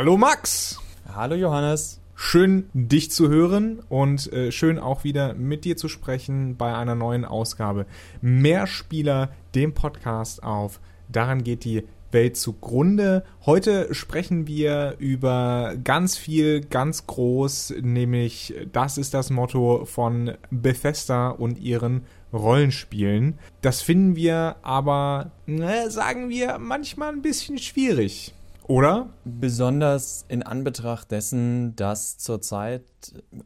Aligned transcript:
Hallo 0.00 0.16
Max. 0.16 0.80
Hallo 1.14 1.34
Johannes. 1.34 2.00
Schön 2.14 2.70
dich 2.72 3.10
zu 3.10 3.28
hören 3.28 3.82
und 3.90 4.32
äh, 4.32 4.50
schön 4.50 4.78
auch 4.78 5.04
wieder 5.04 5.34
mit 5.34 5.66
dir 5.66 5.76
zu 5.76 5.90
sprechen 5.90 6.56
bei 6.56 6.74
einer 6.74 6.94
neuen 6.94 7.26
Ausgabe. 7.26 7.84
Mehr 8.22 8.66
Spieler, 8.66 9.28
dem 9.54 9.74
Podcast 9.74 10.42
auf. 10.42 10.80
Daran 11.10 11.44
geht 11.44 11.64
die 11.64 11.84
Welt 12.12 12.38
zugrunde. 12.38 13.24
Heute 13.44 13.94
sprechen 13.94 14.46
wir 14.46 14.94
über 14.98 15.74
ganz 15.84 16.16
viel, 16.16 16.62
ganz 16.62 17.06
groß, 17.06 17.74
nämlich 17.82 18.54
das 18.72 18.96
ist 18.96 19.12
das 19.12 19.28
Motto 19.28 19.84
von 19.84 20.32
Bethesda 20.50 21.28
und 21.28 21.58
ihren 21.58 22.06
Rollenspielen. 22.32 23.38
Das 23.60 23.82
finden 23.82 24.16
wir 24.16 24.56
aber, 24.62 25.32
ne, 25.44 25.90
sagen 25.90 26.30
wir, 26.30 26.58
manchmal 26.58 27.10
ein 27.12 27.20
bisschen 27.20 27.58
schwierig. 27.58 28.32
Oder? 28.70 29.08
Besonders 29.24 30.24
in 30.28 30.44
Anbetracht 30.44 31.10
dessen, 31.10 31.74
dass 31.74 32.18
zurzeit 32.18 32.84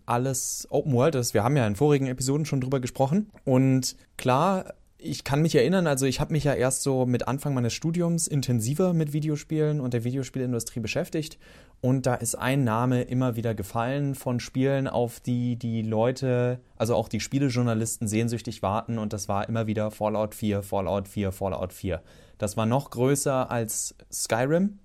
alles 0.04 0.66
Open 0.68 0.92
World 0.92 1.14
ist. 1.14 1.32
Wir 1.32 1.42
haben 1.42 1.56
ja 1.56 1.66
in 1.66 1.76
vorigen 1.76 2.08
Episoden 2.08 2.44
schon 2.44 2.60
drüber 2.60 2.78
gesprochen. 2.78 3.30
Und 3.42 3.96
klar, 4.18 4.74
ich 4.98 5.24
kann 5.24 5.40
mich 5.40 5.54
erinnern, 5.54 5.86
also 5.86 6.04
ich 6.04 6.20
habe 6.20 6.34
mich 6.34 6.44
ja 6.44 6.52
erst 6.52 6.82
so 6.82 7.06
mit 7.06 7.26
Anfang 7.26 7.54
meines 7.54 7.72
Studiums 7.72 8.26
intensiver 8.26 8.92
mit 8.92 9.14
Videospielen 9.14 9.80
und 9.80 9.94
der 9.94 10.04
Videospielindustrie 10.04 10.80
beschäftigt. 10.80 11.38
Und 11.80 12.04
da 12.04 12.16
ist 12.16 12.34
ein 12.34 12.62
Name 12.62 13.00
immer 13.04 13.34
wieder 13.34 13.54
gefallen 13.54 14.14
von 14.14 14.40
Spielen, 14.40 14.86
auf 14.86 15.20
die 15.20 15.56
die 15.56 15.80
Leute, 15.80 16.60
also 16.76 16.96
auch 16.96 17.08
die 17.08 17.20
Spielejournalisten 17.20 18.08
sehnsüchtig 18.08 18.60
warten. 18.60 18.98
Und 18.98 19.14
das 19.14 19.26
war 19.30 19.48
immer 19.48 19.66
wieder 19.66 19.90
Fallout 19.90 20.34
4, 20.34 20.62
Fallout 20.62 21.08
4, 21.08 21.32
Fallout 21.32 21.72
4. 21.72 22.02
Das 22.36 22.58
war 22.58 22.66
noch 22.66 22.90
größer 22.90 23.50
als 23.50 23.94
Skyrim 24.12 24.80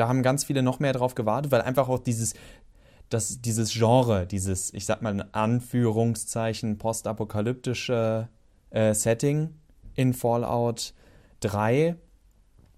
da 0.00 0.08
haben 0.08 0.22
ganz 0.22 0.44
viele 0.44 0.62
noch 0.62 0.80
mehr 0.80 0.94
drauf 0.94 1.14
gewartet, 1.14 1.52
weil 1.52 1.60
einfach 1.60 1.88
auch 1.88 1.98
dieses, 1.98 2.34
das, 3.10 3.42
dieses 3.42 3.72
Genre, 3.72 4.26
dieses, 4.26 4.72
ich 4.72 4.86
sag 4.86 5.02
mal 5.02 5.12
in 5.12 5.20
Anführungszeichen, 5.34 6.78
postapokalyptische 6.78 8.28
äh, 8.70 8.94
Setting 8.94 9.50
in 9.94 10.14
Fallout 10.14 10.94
3 11.40 11.96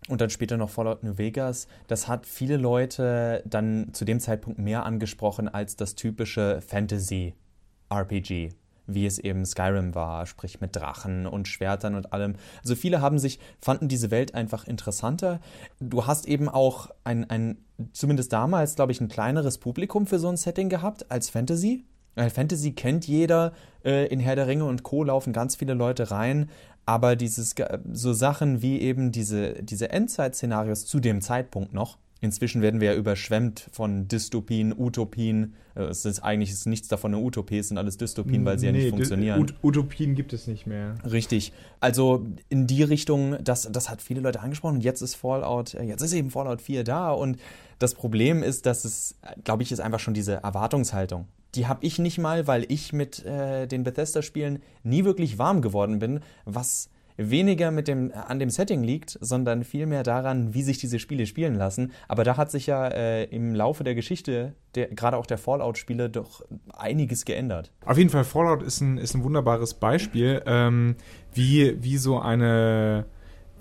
und 0.08 0.20
dann 0.20 0.30
später 0.30 0.56
noch 0.56 0.70
Fallout 0.70 1.04
New 1.04 1.16
Vegas, 1.16 1.68
das 1.86 2.08
hat 2.08 2.26
viele 2.26 2.56
Leute 2.56 3.44
dann 3.46 3.90
zu 3.92 4.04
dem 4.04 4.18
Zeitpunkt 4.18 4.58
mehr 4.58 4.84
angesprochen 4.84 5.48
als 5.48 5.76
das 5.76 5.94
typische 5.94 6.60
Fantasy-RPG 6.60 8.52
wie 8.94 9.06
es 9.06 9.18
eben 9.18 9.44
Skyrim 9.44 9.94
war, 9.94 10.26
sprich 10.26 10.60
mit 10.60 10.76
Drachen 10.76 11.26
und 11.26 11.48
Schwertern 11.48 11.94
und 11.94 12.12
allem. 12.12 12.34
Also 12.62 12.74
viele 12.74 13.00
haben 13.00 13.18
sich, 13.18 13.38
fanden 13.60 13.88
diese 13.88 14.10
Welt 14.10 14.34
einfach 14.34 14.66
interessanter. 14.66 15.40
Du 15.80 16.06
hast 16.06 16.26
eben 16.26 16.48
auch 16.48 16.90
ein, 17.04 17.28
ein 17.28 17.58
zumindest 17.92 18.32
damals, 18.32 18.74
glaube 18.76 18.92
ich, 18.92 19.00
ein 19.00 19.08
kleineres 19.08 19.58
Publikum 19.58 20.06
für 20.06 20.18
so 20.18 20.28
ein 20.28 20.36
Setting 20.36 20.68
gehabt 20.68 21.10
als 21.10 21.30
Fantasy. 21.30 21.84
Weil 22.14 22.30
Fantasy 22.30 22.72
kennt 22.72 23.06
jeder, 23.06 23.52
äh, 23.84 24.06
in 24.08 24.20
Herr 24.20 24.36
der 24.36 24.46
Ringe 24.46 24.64
und 24.64 24.82
Co. 24.82 25.02
laufen 25.02 25.32
ganz 25.32 25.56
viele 25.56 25.74
Leute 25.74 26.10
rein, 26.10 26.50
aber 26.84 27.16
dieses, 27.16 27.54
so 27.92 28.12
Sachen 28.12 28.60
wie 28.60 28.80
eben 28.80 29.12
diese, 29.12 29.54
diese 29.62 29.90
Endzeit-Szenarios 29.90 30.86
zu 30.86 31.00
dem 31.00 31.20
Zeitpunkt 31.20 31.72
noch, 31.72 31.98
Inzwischen 32.22 32.62
werden 32.62 32.80
wir 32.80 32.92
ja 32.92 32.96
überschwemmt 32.96 33.68
von 33.72 34.06
Dystopien, 34.06 34.72
Utopien. 34.72 35.54
Äh, 35.74 35.82
es 35.86 36.04
ist 36.04 36.20
eigentlich 36.20 36.52
ist 36.52 36.66
nichts 36.66 36.86
davon 36.86 37.12
eine 37.12 37.22
Utopie, 37.22 37.58
es 37.58 37.66
sind 37.66 37.78
alles 37.78 37.96
Dystopien, 37.96 38.44
weil 38.44 38.60
sie 38.60 38.70
nee, 38.70 38.78
ja 38.78 38.84
nicht 38.84 38.90
funktionieren. 38.90 39.40
Ut 39.40 39.54
Utopien 39.60 40.14
gibt 40.14 40.32
es 40.32 40.46
nicht 40.46 40.64
mehr. 40.64 40.94
Richtig. 41.04 41.52
Also 41.80 42.24
in 42.48 42.68
die 42.68 42.84
Richtung, 42.84 43.42
das, 43.42 43.68
das 43.72 43.90
hat 43.90 44.00
viele 44.02 44.20
Leute 44.20 44.38
angesprochen 44.38 44.76
und 44.76 44.84
jetzt 44.84 45.02
ist 45.02 45.16
Fallout, 45.16 45.74
äh, 45.74 45.82
jetzt 45.82 46.00
ist 46.00 46.12
eben 46.12 46.30
Fallout 46.30 46.62
4 46.62 46.84
da 46.84 47.10
und 47.10 47.38
das 47.80 47.94
Problem 47.94 48.44
ist, 48.44 48.66
dass 48.66 48.84
es, 48.84 49.16
glaube 49.42 49.64
ich, 49.64 49.72
ist 49.72 49.80
einfach 49.80 49.98
schon 49.98 50.14
diese 50.14 50.34
Erwartungshaltung. 50.34 51.26
Die 51.56 51.66
habe 51.66 51.84
ich 51.84 51.98
nicht 51.98 52.18
mal, 52.18 52.46
weil 52.46 52.64
ich 52.68 52.92
mit 52.92 53.24
äh, 53.24 53.66
den 53.66 53.82
Bethesda-Spielen 53.82 54.60
nie 54.84 55.04
wirklich 55.04 55.38
warm 55.38 55.60
geworden 55.60 55.98
bin, 55.98 56.20
was 56.44 56.88
weniger 57.16 57.70
mit 57.70 57.88
dem, 57.88 58.12
an 58.12 58.38
dem 58.38 58.50
Setting 58.50 58.82
liegt, 58.82 59.18
sondern 59.20 59.64
vielmehr 59.64 60.02
daran, 60.02 60.54
wie 60.54 60.62
sich 60.62 60.78
diese 60.78 60.98
Spiele 60.98 61.26
spielen 61.26 61.54
lassen. 61.54 61.92
Aber 62.08 62.24
da 62.24 62.36
hat 62.36 62.50
sich 62.50 62.66
ja 62.66 62.88
äh, 62.88 63.24
im 63.24 63.54
Laufe 63.54 63.84
der 63.84 63.94
Geschichte, 63.94 64.54
der, 64.74 64.88
gerade 64.88 65.16
auch 65.16 65.26
der 65.26 65.38
Fallout-Spiele, 65.38 66.10
doch 66.10 66.42
einiges 66.72 67.24
geändert. 67.24 67.72
Auf 67.84 67.98
jeden 67.98 68.10
Fall, 68.10 68.24
Fallout 68.24 68.62
ist 68.62 68.80
ein, 68.80 68.98
ist 68.98 69.14
ein 69.14 69.24
wunderbares 69.24 69.74
Beispiel, 69.74 70.42
ähm, 70.46 70.96
wie, 71.32 71.82
wie 71.82 71.96
so 71.96 72.18
eine 72.18 73.06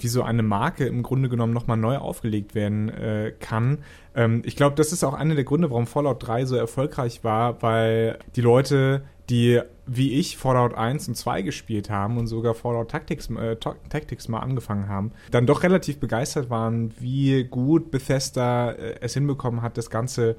wie 0.04 0.08
so 0.08 0.24
eine 0.24 0.44
Marke 0.44 0.86
im 0.86 1.04
Grunde 1.04 1.30
genommen 1.30 1.54
nochmal 1.54 1.78
neu 1.78 1.98
aufgelegt 1.98 2.56
werden 2.56 2.90
äh, 2.90 3.34
kann. 3.40 3.80
Ähm, 4.16 4.42
ich 4.46 4.56
glaube, 4.56 4.76
das 4.76 4.92
ist 4.92 5.04
auch 5.04 5.14
einer 5.14 5.36
der 5.36 5.44
Gründe, 5.44 5.70
warum 5.70 5.88
Fallout 5.88 6.26
3 6.28 6.46
so 6.46 6.56
erfolgreich 6.56 7.24
war, 7.24 7.62
weil 7.62 8.18
die 8.36 8.42
Leute 8.42 9.04
die 9.32 9.62
wie 9.94 10.14
ich 10.14 10.38
Fallout 10.38 10.74
1 10.74 11.10
und 11.10 11.16
2 11.16 11.42
gespielt 11.42 11.90
haben 11.90 12.18
und 12.18 12.28
sogar 12.28 12.54
Fallout 12.54 12.92
Tactics, 12.92 13.30
äh, 13.32 13.58
Tactics 13.58 14.30
mal 14.30 14.40
angefangen 14.40 14.88
haben, 14.88 15.12
dann 15.32 15.46
doch 15.46 15.64
relativ 15.64 16.00
begeistert 16.00 16.50
waren, 16.50 16.94
wie 17.00 17.44
gut 17.44 17.92
Bethesda 17.92 18.72
äh, 18.72 18.96
es 19.02 19.16
hinbekommen 19.16 19.62
hat, 19.62 19.78
das 19.78 19.90
Ganze 19.90 20.38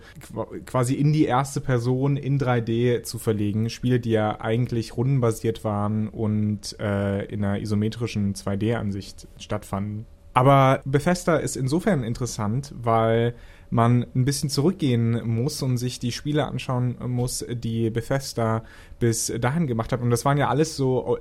quasi 0.64 0.94
in 0.94 1.12
die 1.12 1.24
erste 1.24 1.60
Person 1.60 2.16
in 2.16 2.38
3D 2.38 3.02
zu 3.02 3.18
verlegen. 3.18 3.68
Spiele, 3.68 4.00
die 4.00 4.10
ja 4.10 4.40
eigentlich 4.40 4.96
rundenbasiert 4.96 5.64
waren 5.64 6.08
und 6.08 6.78
äh, 6.80 7.24
in 7.26 7.44
einer 7.44 7.60
isometrischen 7.60 8.34
2D-Ansicht 8.34 9.28
stattfanden. 9.36 10.06
Aber 10.34 10.80
Bethesda 10.86 11.36
ist 11.36 11.56
insofern 11.56 12.04
interessant, 12.04 12.74
weil 12.80 13.34
man 13.72 14.04
ein 14.14 14.26
bisschen 14.26 14.50
zurückgehen 14.50 15.26
muss 15.26 15.62
und 15.62 15.78
sich 15.78 15.98
die 15.98 16.12
Spiele 16.12 16.46
anschauen 16.46 16.96
muss, 17.08 17.44
die 17.50 17.88
Bethesda 17.88 18.64
bis 18.98 19.32
dahin 19.40 19.66
gemacht 19.66 19.92
hat. 19.92 20.02
Und 20.02 20.10
das 20.10 20.26
waren 20.26 20.36
ja 20.36 20.48
alles 20.48 20.76
so 20.76 21.18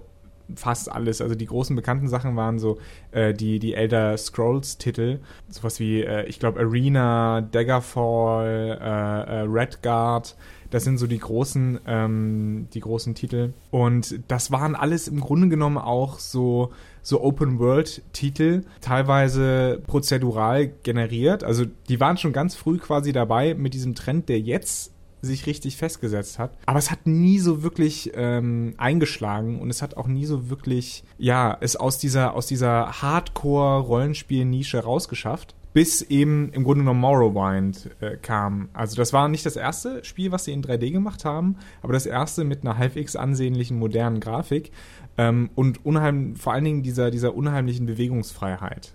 fast 0.56 0.92
alles. 0.92 1.22
Also 1.22 1.36
die 1.36 1.46
großen 1.46 1.76
bekannten 1.76 2.08
Sachen 2.08 2.36
waren 2.36 2.60
so 2.60 2.80
äh, 3.12 3.34
die, 3.34 3.60
die 3.60 3.74
Elder 3.74 4.18
Scrolls-Titel. 4.18 5.20
Sowas 5.50 5.80
wie, 5.80 6.02
äh, 6.02 6.26
ich 6.26 6.40
glaube, 6.40 6.60
Arena, 6.60 7.42
Daggerfall, 7.42 8.80
äh, 8.82 9.40
äh, 9.40 9.40
Redguard. 9.48 10.36
Das 10.70 10.86
sind 10.86 10.98
so 10.98 11.08
die 11.08 11.20
großen, 11.20 11.82
ähm, 11.86 12.68
die 12.74 12.80
großen 12.80 13.14
Titel. 13.14 13.54
Und 13.72 14.20
das 14.30 14.52
waren 14.52 14.76
alles 14.76 15.08
im 15.08 15.20
Grunde 15.20 15.50
genommen 15.50 15.78
auch 15.78 16.20
so 16.20 16.72
so 17.04 17.24
Open-World-Titel, 17.24 18.64
teilweise 18.80 19.82
prozedural 19.88 20.72
generiert. 20.84 21.44
Also 21.44 21.66
die 21.90 22.00
waren 22.00 22.18
schon 22.18 22.34
ganz 22.34 22.56
früh 22.56 22.78
quasi 22.78 23.12
dabei 23.12 23.56
mit 23.56 23.74
diesem 23.74 23.96
Trend, 23.96 24.30
der 24.30 24.40
jetzt 24.40 24.91
sich 25.22 25.46
richtig 25.46 25.78
festgesetzt 25.78 26.40
hat. 26.40 26.58
Aber 26.66 26.80
es 26.80 26.92
hat 26.92 27.06
nie 27.06 27.40
so 27.40 27.64
wirklich 27.64 28.12
ähm, 28.16 28.74
eingeschlagen 28.78 29.60
und 29.60 29.70
es 29.70 29.82
hat 29.82 29.98
auch 29.98 30.08
nie 30.08 30.26
so 30.26 30.50
wirklich, 30.50 31.04
ja, 31.18 31.58
es 31.62 31.76
aus 31.76 31.98
dieser, 31.98 32.34
aus 32.34 32.48
dieser 32.48 33.02
Hardcore-Rollenspiel-Nische 33.02 34.80
rausgeschafft 34.80 35.56
bis 35.74 36.02
eben 36.02 36.52
im 36.52 36.64
Grunde 36.64 36.82
genommen 36.82 37.00
Morrowind 37.00 37.92
äh, 38.02 38.18
kam. 38.18 38.70
Also 38.74 38.96
das 38.98 39.14
war 39.14 39.30
nicht 39.30 39.46
das 39.46 39.56
erste 39.56 40.04
Spiel, 40.04 40.32
was 40.32 40.46
sie 40.46 40.52
in 40.52 40.64
3D 40.64 40.92
gemacht 40.92 41.24
haben, 41.24 41.58
aber 41.82 41.94
das 41.94 42.06
erste 42.06 42.44
mit 42.44 42.64
einer 42.64 42.78
halbwegs 42.78 43.16
ansehnlichen 43.16 43.80
modernen 43.80 44.20
Grafik 44.20 44.72
ähm, 45.18 45.50
und 45.56 45.86
unheim, 45.86 46.36
vor 46.36 46.54
allen 46.54 46.66
Dingen 46.66 46.84
dieser, 46.84 47.12
dieser 47.12 47.36
unheimlichen 47.36 47.86
Bewegungsfreiheit. 47.86 48.94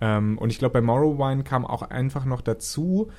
Ähm, 0.00 0.38
und 0.38 0.50
ich 0.50 0.58
glaube, 0.58 0.74
bei 0.74 0.80
Morrowind 0.80 1.44
kam 1.44 1.66
auch 1.66 1.82
einfach 1.82 2.24
noch 2.24 2.40
dazu, 2.40 3.10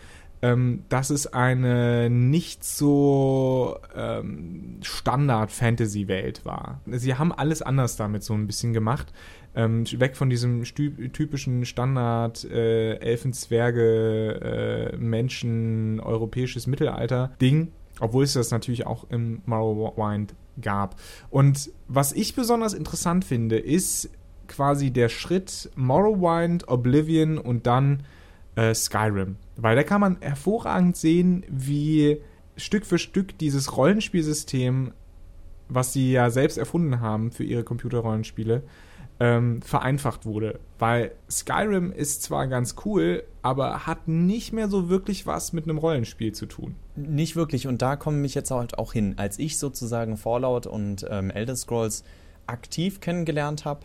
ähm, 0.43 0.83
dass 0.89 1.09
es 1.09 1.25
eine 1.25 2.09
nicht 2.09 2.65
so 2.65 3.79
ähm, 3.95 4.79
Standard-Fantasy-Welt 4.81 6.43
war. 6.43 6.81
Sie 6.85 7.15
haben 7.15 7.31
alles 7.31 7.61
anders 7.61 7.95
damit 7.95 8.23
so 8.23 8.33
ein 8.33 8.45
bisschen 8.45 8.73
gemacht. 8.73 9.13
Ähm, 9.55 9.85
weg 9.99 10.17
von 10.17 10.29
diesem 10.29 10.65
typischen 10.65 11.65
Standard 11.65 12.43
äh, 12.43 12.95
Elfen, 12.95 13.31
Zwerge, 13.31 14.91
äh, 14.91 14.97
Menschen, 14.97 16.01
europäisches 16.01 16.67
Mittelalter-Ding, 16.67 17.71
obwohl 18.01 18.25
es 18.25 18.33
das 18.33 18.51
natürlich 18.51 18.85
auch 18.85 19.05
im 19.09 19.43
Morrowind 19.45 20.35
gab. 20.59 20.99
Und 21.29 21.71
was 21.87 22.11
ich 22.11 22.35
besonders 22.35 22.73
interessant 22.73 23.23
finde, 23.23 23.59
ist 23.59 24.09
quasi 24.49 24.91
der 24.91 25.07
Schritt 25.07 25.71
Morrowind, 25.77 26.67
Oblivion 26.67 27.37
und 27.37 27.65
dann 27.65 28.03
äh, 28.55 28.73
Skyrim. 28.73 29.37
Weil 29.55 29.75
da 29.75 29.83
kann 29.83 30.01
man 30.01 30.17
hervorragend 30.19 30.97
sehen, 30.97 31.43
wie 31.49 32.21
Stück 32.57 32.85
für 32.85 32.97
Stück 32.99 33.37
dieses 33.37 33.75
Rollenspielsystem, 33.77 34.91
was 35.69 35.93
sie 35.93 36.11
ja 36.11 36.29
selbst 36.29 36.57
erfunden 36.57 36.99
haben 36.99 37.31
für 37.31 37.43
ihre 37.43 37.63
Computerrollenspiele, 37.63 38.63
ähm, 39.19 39.61
vereinfacht 39.61 40.25
wurde. 40.25 40.59
Weil 40.79 41.11
Skyrim 41.29 41.91
ist 41.91 42.23
zwar 42.23 42.47
ganz 42.47 42.75
cool, 42.85 43.23
aber 43.41 43.85
hat 43.85 44.07
nicht 44.07 44.53
mehr 44.53 44.67
so 44.67 44.89
wirklich 44.89 45.25
was 45.25 45.53
mit 45.53 45.65
einem 45.65 45.77
Rollenspiel 45.77 46.33
zu 46.33 46.45
tun. 46.45 46.75
Nicht 46.95 47.35
wirklich. 47.35 47.67
Und 47.67 47.81
da 47.81 47.95
komme 47.95 48.25
ich 48.25 48.35
jetzt 48.35 48.51
halt 48.51 48.77
auch 48.77 48.93
hin. 48.93 49.15
Als 49.17 49.39
ich 49.39 49.57
sozusagen 49.57 50.17
Fallout 50.17 50.67
und 50.67 51.05
ähm, 51.09 51.31
Elder 51.31 51.55
Scrolls 51.55 52.03
aktiv 52.47 52.99
kennengelernt 52.99 53.65
habe, 53.65 53.81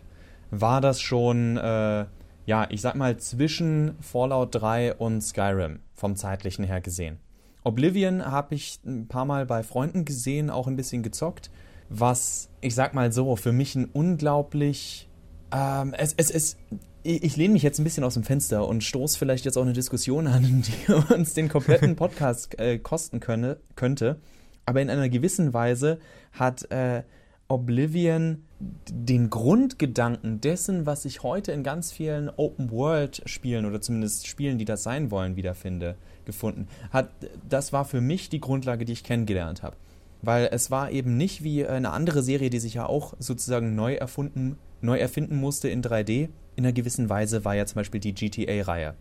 war 0.51 0.81
das 0.81 1.01
schon. 1.01 1.57
Äh, 1.57 2.05
ja, 2.45 2.67
ich 2.69 2.81
sag 2.81 2.95
mal, 2.95 3.17
zwischen 3.17 3.95
Fallout 4.01 4.55
3 4.55 4.95
und 4.95 5.21
Skyrim 5.21 5.79
vom 5.93 6.15
zeitlichen 6.15 6.63
her 6.63 6.81
gesehen. 6.81 7.19
Oblivion 7.63 8.25
habe 8.25 8.55
ich 8.55 8.79
ein 8.85 9.07
paar 9.07 9.25
Mal 9.25 9.45
bei 9.45 9.63
Freunden 9.63 10.05
gesehen, 10.05 10.49
auch 10.49 10.67
ein 10.67 10.75
bisschen 10.75 11.03
gezockt, 11.03 11.51
was, 11.89 12.49
ich 12.61 12.75
sag 12.75 12.93
mal 12.93 13.11
so, 13.11 13.35
für 13.35 13.51
mich 13.51 13.75
ein 13.75 13.85
unglaublich. 13.85 15.09
Ähm, 15.51 15.93
es, 15.97 16.13
es, 16.15 16.31
es, 16.31 16.57
ich 17.03 17.35
lehne 17.35 17.53
mich 17.53 17.63
jetzt 17.63 17.79
ein 17.79 17.83
bisschen 17.83 18.03
aus 18.03 18.13
dem 18.13 18.23
Fenster 18.23 18.67
und 18.67 18.83
stoße 18.83 19.17
vielleicht 19.17 19.45
jetzt 19.45 19.57
auch 19.57 19.63
eine 19.63 19.73
Diskussion 19.73 20.27
an, 20.27 20.43
die 20.87 20.93
uns 21.13 21.33
den 21.33 21.49
kompletten 21.49 21.95
Podcast 21.95 22.59
äh, 22.59 22.77
kosten 22.77 23.19
könne, 23.19 23.57
könnte. 23.75 24.19
Aber 24.65 24.81
in 24.81 24.89
einer 24.89 25.09
gewissen 25.09 25.53
Weise 25.53 25.99
hat 26.31 26.69
äh, 26.71 27.03
Oblivion 27.49 28.43
den 28.59 29.29
Grundgedanken 29.31 30.39
dessen, 30.39 30.85
was 30.85 31.03
ich 31.05 31.23
heute 31.23 31.51
in 31.51 31.63
ganz 31.63 31.91
vielen 31.91 32.29
Open-World-Spielen 32.29 33.65
oder 33.65 33.81
zumindest 33.81 34.27
Spielen, 34.27 34.59
die 34.59 34.65
das 34.65 34.83
sein 34.83 35.09
wollen, 35.09 35.35
wiederfinde, 35.35 35.95
gefunden. 36.25 36.67
Hat, 36.91 37.09
das 37.47 37.73
war 37.73 37.85
für 37.85 38.01
mich 38.01 38.29
die 38.29 38.39
Grundlage, 38.39 38.85
die 38.85 38.93
ich 38.93 39.03
kennengelernt 39.03 39.63
habe. 39.63 39.77
Weil 40.21 40.49
es 40.51 40.69
war 40.69 40.91
eben 40.91 41.17
nicht 41.17 41.43
wie 41.43 41.65
eine 41.65 41.91
andere 41.91 42.21
Serie, 42.21 42.49
die 42.49 42.59
sich 42.59 42.75
ja 42.75 42.85
auch 42.85 43.13
sozusagen 43.17 43.73
neu 43.75 43.95
erfunden, 43.95 44.57
neu 44.81 44.97
erfinden 44.97 45.37
musste 45.37 45.69
in 45.69 45.81
3D. 45.81 46.29
In 46.55 46.65
einer 46.65 46.73
gewissen 46.73 47.09
Weise 47.09 47.45
war 47.45 47.55
ja 47.55 47.65
zum 47.65 47.75
Beispiel 47.75 48.01
die 48.01 48.13
GTA-Reihe 48.13 48.95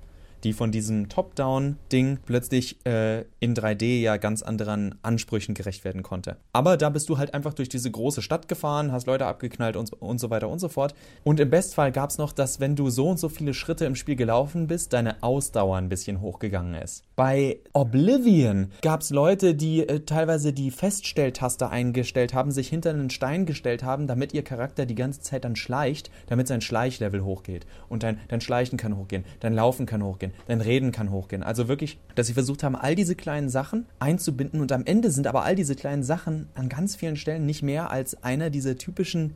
die 0.44 0.52
von 0.52 0.70
diesem 0.70 1.08
Top-Down-Ding 1.08 2.19
plötzlich 2.25 2.85
äh, 2.87 3.25
in 3.40 3.55
3D 3.55 4.00
ja 4.00 4.17
ganz 4.17 4.43
anderen 4.43 4.94
Ansprüchen 5.02 5.55
gerecht 5.55 5.85
werden 5.85 6.02
konnte. 6.02 6.37
Aber 6.52 6.76
da 6.76 6.90
bist 6.90 7.08
du 7.08 7.19
halt 7.19 7.35
einfach 7.35 7.55
durch 7.55 7.69
diese 7.69 7.90
große 7.90 8.23
Stadt 8.23 8.49
gefahren, 8.49 8.93
hast 8.93 9.06
Leute 9.06 9.26
abgeknallt 9.26 9.76
und, 9.76 9.93
und 9.94 10.19
so 10.19 10.31
weiter 10.31 10.49
und 10.49 10.58
so 10.58 10.69
fort. 10.69 10.94
Und 11.25 11.40
im 11.40 11.50
Bestfall 11.50 11.93
gab 11.93 12.11
es 12.11 12.19
noch, 12.19 12.32
dass 12.32 12.61
wenn 12.61 12.76
du 12.76 12.90
so 12.90 13.08
und 13.08 13.19
so 13.19 13.29
viele 13.29 13.55
Schritte 13.55 13.85
im 13.85 13.94
Spiel 13.94 14.17
gelaufen 14.17 14.67
bist, 14.67 14.93
deine 14.93 15.23
Ausdauer 15.23 15.76
ein 15.76 15.88
bisschen 15.88 16.20
hochgegangen 16.20 16.75
ist. 16.75 17.05
Bei 17.17 17.58
Oblivion 17.73 18.70
gab 18.82 19.00
es 19.00 19.11
Leute, 19.11 19.55
die 19.55 19.88
äh, 19.88 20.00
teilweise 20.00 20.52
die 20.52 20.70
Feststelltaste 20.70 21.69
eingestellt 21.69 22.35
haben, 22.35 22.50
sich 22.50 22.69
hinter 22.69 22.90
einen 22.90 23.11
Stein 23.11 23.46
gestellt 23.46 23.82
haben, 23.82 24.06
damit 24.06 24.35
ihr 24.35 24.43
Charakter 24.43 24.87
die 24.87 24.94
ganze 24.94 25.20
Zeit 25.20 25.44
dann 25.44 25.56
schleicht, 25.56 26.11
damit 26.26 26.49
sein 26.49 26.61
Schleichlevel 26.61 27.25
hochgeht. 27.25 27.67
Und 27.88 28.02
dein, 28.02 28.20
dein 28.29 28.40
Schleichen 28.40 28.79
kann 28.79 28.96
hochgehen, 28.96 29.25
dein 29.40 29.55
Laufen 29.55 29.87
kann 29.87 30.02
hochgehen 30.02 30.27
hochgehen, 30.28 30.32
dein 30.46 30.60
Reden 30.60 30.92
kann 30.92 31.10
hochgehen. 31.10 31.42
Also 31.42 31.69
wirklich, 31.69 31.98
dass 32.14 32.26
sie 32.26 32.34
versucht 32.34 32.62
haben, 32.62 32.76
all 32.76 32.94
diese 32.94 33.14
kleinen 33.14 33.48
Sachen 33.48 33.86
einzubinden 33.98 34.60
und 34.60 34.72
am 34.72 34.84
Ende 34.84 35.10
sind 35.10 35.26
aber 35.26 35.44
all 35.44 35.54
diese 35.54 35.75
kleinen 35.75 36.02
Sachen 36.02 36.48
an 36.54 36.69
ganz 36.69 36.96
vielen 36.96 37.16
Stellen 37.16 37.46
nicht 37.46 37.62
mehr 37.62 37.90
als 37.90 38.22
einer 38.22 38.50
dieser 38.50 38.76
typischen 38.76 39.34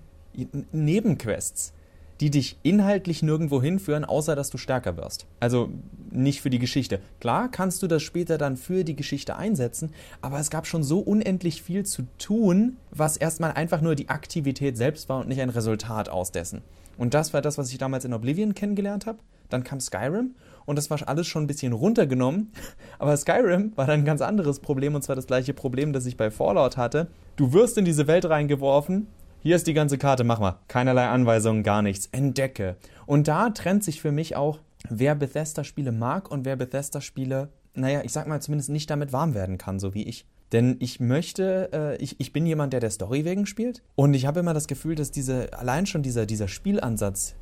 Nebenquests, 0.72 1.72
die 2.20 2.30
dich 2.30 2.56
inhaltlich 2.62 3.22
nirgendwo 3.22 3.60
hinführen, 3.60 4.04
außer 4.04 4.36
dass 4.36 4.50
du 4.50 4.58
stärker 4.58 4.96
wirst. 4.96 5.26
Also 5.40 5.70
nicht 6.10 6.40
für 6.40 6.50
die 6.50 6.58
Geschichte. 6.58 7.00
Klar 7.20 7.50
kannst 7.50 7.82
du 7.82 7.86
das 7.86 8.02
später 8.02 8.38
dann 8.38 8.56
für 8.56 8.84
die 8.84 8.96
Geschichte 8.96 9.36
einsetzen, 9.36 9.90
aber 10.20 10.38
es 10.38 10.50
gab 10.50 10.66
schon 10.66 10.82
so 10.82 11.00
unendlich 11.00 11.62
viel 11.62 11.84
zu 11.84 12.06
tun, 12.18 12.76
was 12.90 13.16
erstmal 13.16 13.52
einfach 13.52 13.80
nur 13.80 13.94
die 13.94 14.08
Aktivität 14.08 14.76
selbst 14.76 15.08
war 15.08 15.20
und 15.20 15.28
nicht 15.28 15.40
ein 15.40 15.50
Resultat 15.50 16.08
aus 16.08 16.32
dessen. 16.32 16.62
Und 16.98 17.14
das 17.14 17.32
war 17.32 17.42
das, 17.42 17.58
was 17.58 17.70
ich 17.70 17.78
damals 17.78 18.04
in 18.04 18.12
Oblivion 18.12 18.54
kennengelernt 18.54 19.06
habe. 19.06 19.18
Dann 19.48 19.64
kam 19.64 19.80
Skyrim 19.80 20.34
und 20.66 20.76
das 20.76 20.90
war 20.90 20.98
alles 21.06 21.26
schon 21.26 21.44
ein 21.44 21.46
bisschen 21.46 21.72
runtergenommen. 21.72 22.52
Aber 22.98 23.16
Skyrim 23.16 23.72
war 23.76 23.86
dann 23.86 24.00
ein 24.00 24.04
ganz 24.04 24.20
anderes 24.20 24.60
Problem 24.60 24.94
und 24.94 25.02
zwar 25.02 25.16
das 25.16 25.26
gleiche 25.26 25.54
Problem, 25.54 25.92
das 25.92 26.06
ich 26.06 26.16
bei 26.16 26.30
Fallout 26.30 26.76
hatte. 26.76 27.08
Du 27.36 27.52
wirst 27.52 27.78
in 27.78 27.84
diese 27.84 28.06
Welt 28.06 28.24
reingeworfen. 28.24 29.08
Hier 29.40 29.56
ist 29.56 29.66
die 29.66 29.74
ganze 29.74 29.98
Karte, 29.98 30.22
mach 30.22 30.38
mal. 30.38 30.60
Keinerlei 30.68 31.08
Anweisungen, 31.08 31.64
gar 31.64 31.82
nichts. 31.82 32.06
Entdecke. 32.12 32.76
Und 33.06 33.26
da 33.26 33.50
trennt 33.50 33.82
sich 33.82 34.00
für 34.00 34.12
mich 34.12 34.36
auch, 34.36 34.60
wer 34.88 35.14
Bethesda-Spiele 35.14 35.90
mag 35.90 36.30
und 36.30 36.44
wer 36.44 36.56
Bethesda-Spiele, 36.56 37.48
naja, 37.74 38.02
ich 38.04 38.12
sag 38.12 38.28
mal 38.28 38.40
zumindest 38.40 38.70
nicht 38.70 38.88
damit 38.88 39.12
warm 39.12 39.34
werden 39.34 39.58
kann, 39.58 39.80
so 39.80 39.94
wie 39.94 40.04
ich. 40.04 40.26
Denn 40.52 40.76
ich 40.80 41.00
möchte, 41.00 41.70
äh, 41.72 41.96
ich, 41.96 42.20
ich 42.20 42.32
bin 42.32 42.46
jemand, 42.46 42.74
der 42.74 42.80
der 42.80 42.90
Story 42.90 43.24
wegen 43.24 43.46
spielt. 43.46 43.82
Und 43.94 44.14
ich 44.14 44.26
habe 44.26 44.40
immer 44.40 44.54
das 44.54 44.68
Gefühl, 44.68 44.94
dass 44.94 45.10
diese, 45.10 45.52
allein 45.58 45.86
schon 45.86 46.02
dieser, 46.02 46.26
dieser 46.26 46.46
Spielansatz, 46.46 47.34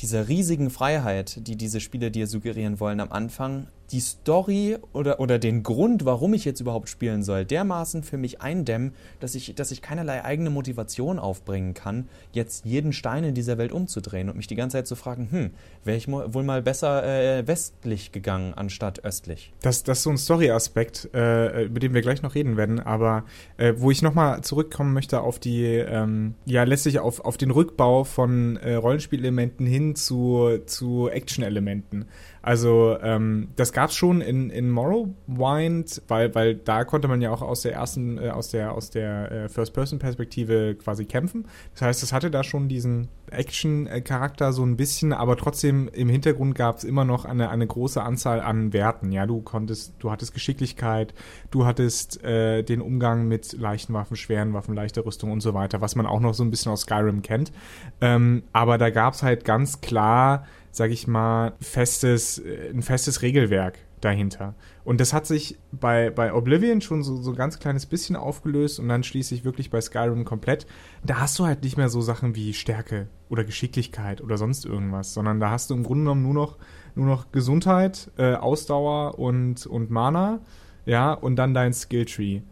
dieser 0.00 0.28
riesigen 0.28 0.70
Freiheit, 0.70 1.46
die 1.46 1.56
diese 1.56 1.80
Spiele 1.80 2.10
dir 2.10 2.26
suggerieren 2.26 2.80
wollen 2.80 3.00
am 3.00 3.12
Anfang, 3.12 3.68
die 3.92 4.00
Story 4.00 4.76
oder, 4.92 5.20
oder 5.20 5.38
den 5.38 5.62
Grund, 5.62 6.04
warum 6.04 6.34
ich 6.34 6.44
jetzt 6.44 6.60
überhaupt 6.60 6.88
spielen 6.88 7.22
soll, 7.22 7.44
dermaßen 7.44 8.02
für 8.02 8.16
mich 8.16 8.40
eindämmen, 8.40 8.92
dass 9.20 9.34
ich, 9.34 9.54
dass 9.54 9.70
ich 9.70 9.82
keinerlei 9.82 10.24
eigene 10.24 10.50
Motivation 10.50 11.18
aufbringen 11.18 11.74
kann, 11.74 12.08
jetzt 12.32 12.64
jeden 12.64 12.92
Stein 12.92 13.24
in 13.24 13.34
dieser 13.34 13.58
Welt 13.58 13.72
umzudrehen 13.72 14.28
und 14.28 14.36
mich 14.36 14.46
die 14.46 14.56
ganze 14.56 14.78
Zeit 14.78 14.86
zu 14.86 14.96
fragen, 14.96 15.28
hm, 15.30 15.50
wäre 15.84 15.96
ich 15.96 16.08
wohl 16.08 16.42
mal 16.42 16.62
besser 16.62 17.04
äh, 17.04 17.46
westlich 17.46 18.12
gegangen 18.12 18.54
anstatt 18.54 19.04
östlich. 19.04 19.52
Das, 19.62 19.82
das 19.82 19.98
ist 19.98 20.04
so 20.04 20.10
ein 20.10 20.18
Story-Aspekt, 20.18 21.10
äh, 21.14 21.64
über 21.64 21.80
den 21.80 21.94
wir 21.94 22.02
gleich 22.02 22.22
noch 22.22 22.34
reden 22.34 22.56
werden, 22.56 22.80
aber 22.80 23.24
äh, 23.56 23.74
wo 23.76 23.90
ich 23.90 24.02
nochmal 24.02 24.40
zurückkommen 24.42 24.92
möchte 24.92 25.20
auf 25.20 25.38
die, 25.38 25.64
ähm, 25.64 26.34
ja, 26.44 26.64
letztlich 26.64 26.98
auf, 26.98 27.20
auf 27.20 27.36
den 27.36 27.50
Rückbau 27.50 28.04
von 28.04 28.56
äh, 28.56 28.74
Rollenspielelementen 28.74 29.66
hin 29.66 29.94
zu, 29.94 30.58
zu 30.66 31.08
Action-Elementen. 31.08 32.06
Also 32.46 32.96
ähm, 33.02 33.48
das 33.56 33.72
gab 33.76 33.90
es 33.90 33.96
schon 33.96 34.22
in, 34.22 34.48
in 34.48 34.70
Morrowind, 34.70 36.00
weil, 36.08 36.34
weil 36.34 36.54
da 36.54 36.84
konnte 36.84 37.08
man 37.08 37.20
ja 37.20 37.30
auch 37.30 37.42
aus 37.42 37.60
der 37.60 37.74
ersten, 37.74 38.16
äh, 38.16 38.30
aus 38.30 38.48
der, 38.48 38.72
aus 38.72 38.88
der 38.88 39.30
äh, 39.30 39.48
First-Person-Perspektive 39.50 40.76
quasi 40.76 41.04
kämpfen. 41.04 41.46
Das 41.74 41.82
heißt, 41.82 42.02
es 42.02 42.14
hatte 42.14 42.30
da 42.30 42.42
schon 42.42 42.68
diesen 42.68 43.08
Action-Charakter 43.30 44.54
so 44.54 44.64
ein 44.64 44.78
bisschen, 44.78 45.12
aber 45.12 45.36
trotzdem 45.36 45.90
im 45.92 46.08
Hintergrund 46.08 46.54
gab 46.54 46.78
es 46.78 46.84
immer 46.84 47.04
noch 47.04 47.26
eine, 47.26 47.50
eine 47.50 47.66
große 47.66 48.02
Anzahl 48.02 48.40
an 48.40 48.72
Werten. 48.72 49.12
Ja, 49.12 49.26
du 49.26 49.42
konntest, 49.42 49.92
du 49.98 50.10
hattest 50.10 50.32
Geschicklichkeit, 50.32 51.12
du 51.50 51.66
hattest 51.66 52.24
äh, 52.24 52.62
den 52.62 52.80
Umgang 52.80 53.28
mit 53.28 53.52
leichten 53.52 53.92
Waffen, 53.92 54.16
schweren 54.16 54.54
Waffen, 54.54 54.74
leichter 54.74 55.04
Rüstung 55.04 55.30
und 55.32 55.42
so 55.42 55.52
weiter, 55.52 55.82
was 55.82 55.96
man 55.96 56.06
auch 56.06 56.20
noch 56.20 56.32
so 56.32 56.42
ein 56.44 56.50
bisschen 56.50 56.72
aus 56.72 56.80
Skyrim 56.82 57.20
kennt. 57.20 57.52
Ähm, 58.00 58.44
aber 58.54 58.78
da 58.78 58.88
gab 58.88 59.12
es 59.12 59.22
halt 59.22 59.44
ganz 59.44 59.82
klar 59.82 60.46
sag 60.76 60.90
ich 60.90 61.06
mal, 61.06 61.54
festes, 61.58 62.38
äh, 62.38 62.68
ein 62.68 62.82
festes 62.82 63.22
Regelwerk 63.22 63.78
dahinter. 64.02 64.54
Und 64.84 65.00
das 65.00 65.14
hat 65.14 65.26
sich 65.26 65.58
bei, 65.72 66.10
bei 66.10 66.34
Oblivion 66.34 66.82
schon 66.82 67.02
so, 67.02 67.16
so 67.16 67.30
ein 67.30 67.36
ganz 67.36 67.58
kleines 67.58 67.86
bisschen 67.86 68.14
aufgelöst 68.14 68.78
und 68.78 68.86
dann 68.90 69.02
schließlich 69.02 69.42
wirklich 69.42 69.70
bei 69.70 69.80
Skyrim 69.80 70.26
komplett. 70.26 70.66
Da 71.02 71.18
hast 71.18 71.38
du 71.38 71.46
halt 71.46 71.62
nicht 71.62 71.78
mehr 71.78 71.88
so 71.88 72.02
Sachen 72.02 72.34
wie 72.34 72.52
Stärke 72.52 73.08
oder 73.30 73.42
Geschicklichkeit 73.42 74.20
oder 74.20 74.36
sonst 74.36 74.66
irgendwas, 74.66 75.14
sondern 75.14 75.40
da 75.40 75.50
hast 75.50 75.70
du 75.70 75.74
im 75.74 75.82
Grunde 75.82 76.02
genommen 76.02 76.22
nur 76.22 76.34
noch, 76.34 76.58
nur 76.94 77.06
noch 77.06 77.32
Gesundheit, 77.32 78.10
äh, 78.18 78.34
Ausdauer 78.34 79.18
und, 79.18 79.66
und 79.66 79.90
Mana, 79.90 80.40
ja, 80.84 81.14
und 81.14 81.36
dann 81.36 81.54
dein 81.54 81.72
Skilltree. 81.72 82.42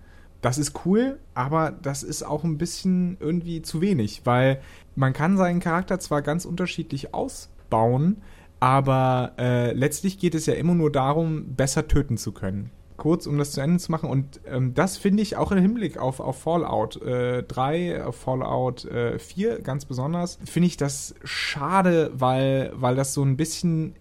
Das 0.40 0.56
ist 0.56 0.86
cool, 0.86 1.18
aber 1.34 1.72
das 1.72 2.02
ist 2.02 2.22
auch 2.22 2.42
ein 2.42 2.56
bisschen 2.56 3.18
irgendwie 3.20 3.60
zu 3.60 3.82
wenig, 3.82 4.22
weil 4.24 4.62
man 4.96 5.12
kann 5.12 5.36
seinen 5.36 5.60
Charakter 5.60 6.00
zwar 6.00 6.22
ganz 6.22 6.46
unterschiedlich 6.46 7.12
aus 7.12 7.50
bauen, 7.70 8.22
aber 8.60 9.32
äh, 9.38 9.72
letztlich 9.72 10.18
geht 10.18 10.34
es 10.34 10.46
ja 10.46 10.54
immer 10.54 10.74
nur 10.74 10.90
darum, 10.90 11.54
besser 11.54 11.86
töten 11.86 12.16
zu 12.16 12.32
können. 12.32 12.70
Kurz, 12.96 13.26
um 13.26 13.36
das 13.38 13.52
zu 13.52 13.60
Ende 13.60 13.78
zu 13.78 13.90
machen. 13.90 14.08
Und 14.08 14.40
ähm, 14.46 14.72
das 14.72 14.96
finde 14.96 15.22
ich 15.22 15.36
auch 15.36 15.50
im 15.50 15.58
Hinblick 15.58 15.98
auf, 15.98 16.20
auf 16.20 16.38
Fallout 16.38 17.02
äh, 17.02 17.42
3, 17.42 18.04
auf 18.04 18.16
Fallout 18.16 18.84
äh, 18.84 19.18
4 19.18 19.60
ganz 19.62 19.84
besonders, 19.84 20.38
finde 20.44 20.68
ich 20.68 20.76
das 20.76 21.14
schade, 21.24 22.12
weil, 22.14 22.72
weil 22.74 22.94
das 22.94 23.12
so 23.12 23.22
ein 23.22 23.36
bisschen 23.36 23.94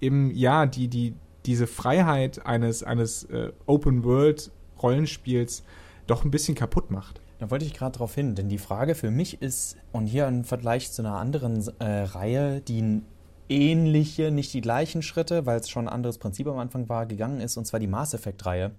im, 0.00 0.30
ja, 0.30 0.66
die, 0.66 0.88
die, 0.88 1.14
diese 1.46 1.66
Freiheit 1.66 2.46
eines, 2.46 2.82
eines 2.82 3.24
äh, 3.24 3.52
Open-World-Rollenspiels 3.66 5.62
doch 6.06 6.24
ein 6.24 6.30
bisschen 6.30 6.54
kaputt 6.54 6.90
macht. 6.90 7.20
Da 7.40 7.50
wollte 7.50 7.64
ich 7.64 7.72
gerade 7.72 7.92
darauf 7.92 8.14
hin, 8.14 8.34
denn 8.34 8.50
die 8.50 8.58
Frage 8.58 8.94
für 8.94 9.10
mich 9.10 9.40
ist, 9.40 9.78
und 9.92 10.06
hier 10.06 10.28
im 10.28 10.44
Vergleich 10.44 10.92
zu 10.92 11.00
einer 11.00 11.14
anderen 11.14 11.66
äh, 11.78 12.02
Reihe, 12.02 12.60
die 12.60 13.00
ähnliche, 13.48 14.30
nicht 14.30 14.52
die 14.52 14.60
gleichen 14.60 15.00
Schritte, 15.00 15.46
weil 15.46 15.58
es 15.58 15.70
schon 15.70 15.88
ein 15.88 15.92
anderes 15.92 16.18
Prinzip 16.18 16.46
am 16.46 16.58
Anfang 16.58 16.90
war, 16.90 17.06
gegangen 17.06 17.40
ist, 17.40 17.56
und 17.56 17.64
zwar 17.64 17.80
die 17.80 17.86
Mass 17.86 18.12
Effect-Reihe, 18.12 18.72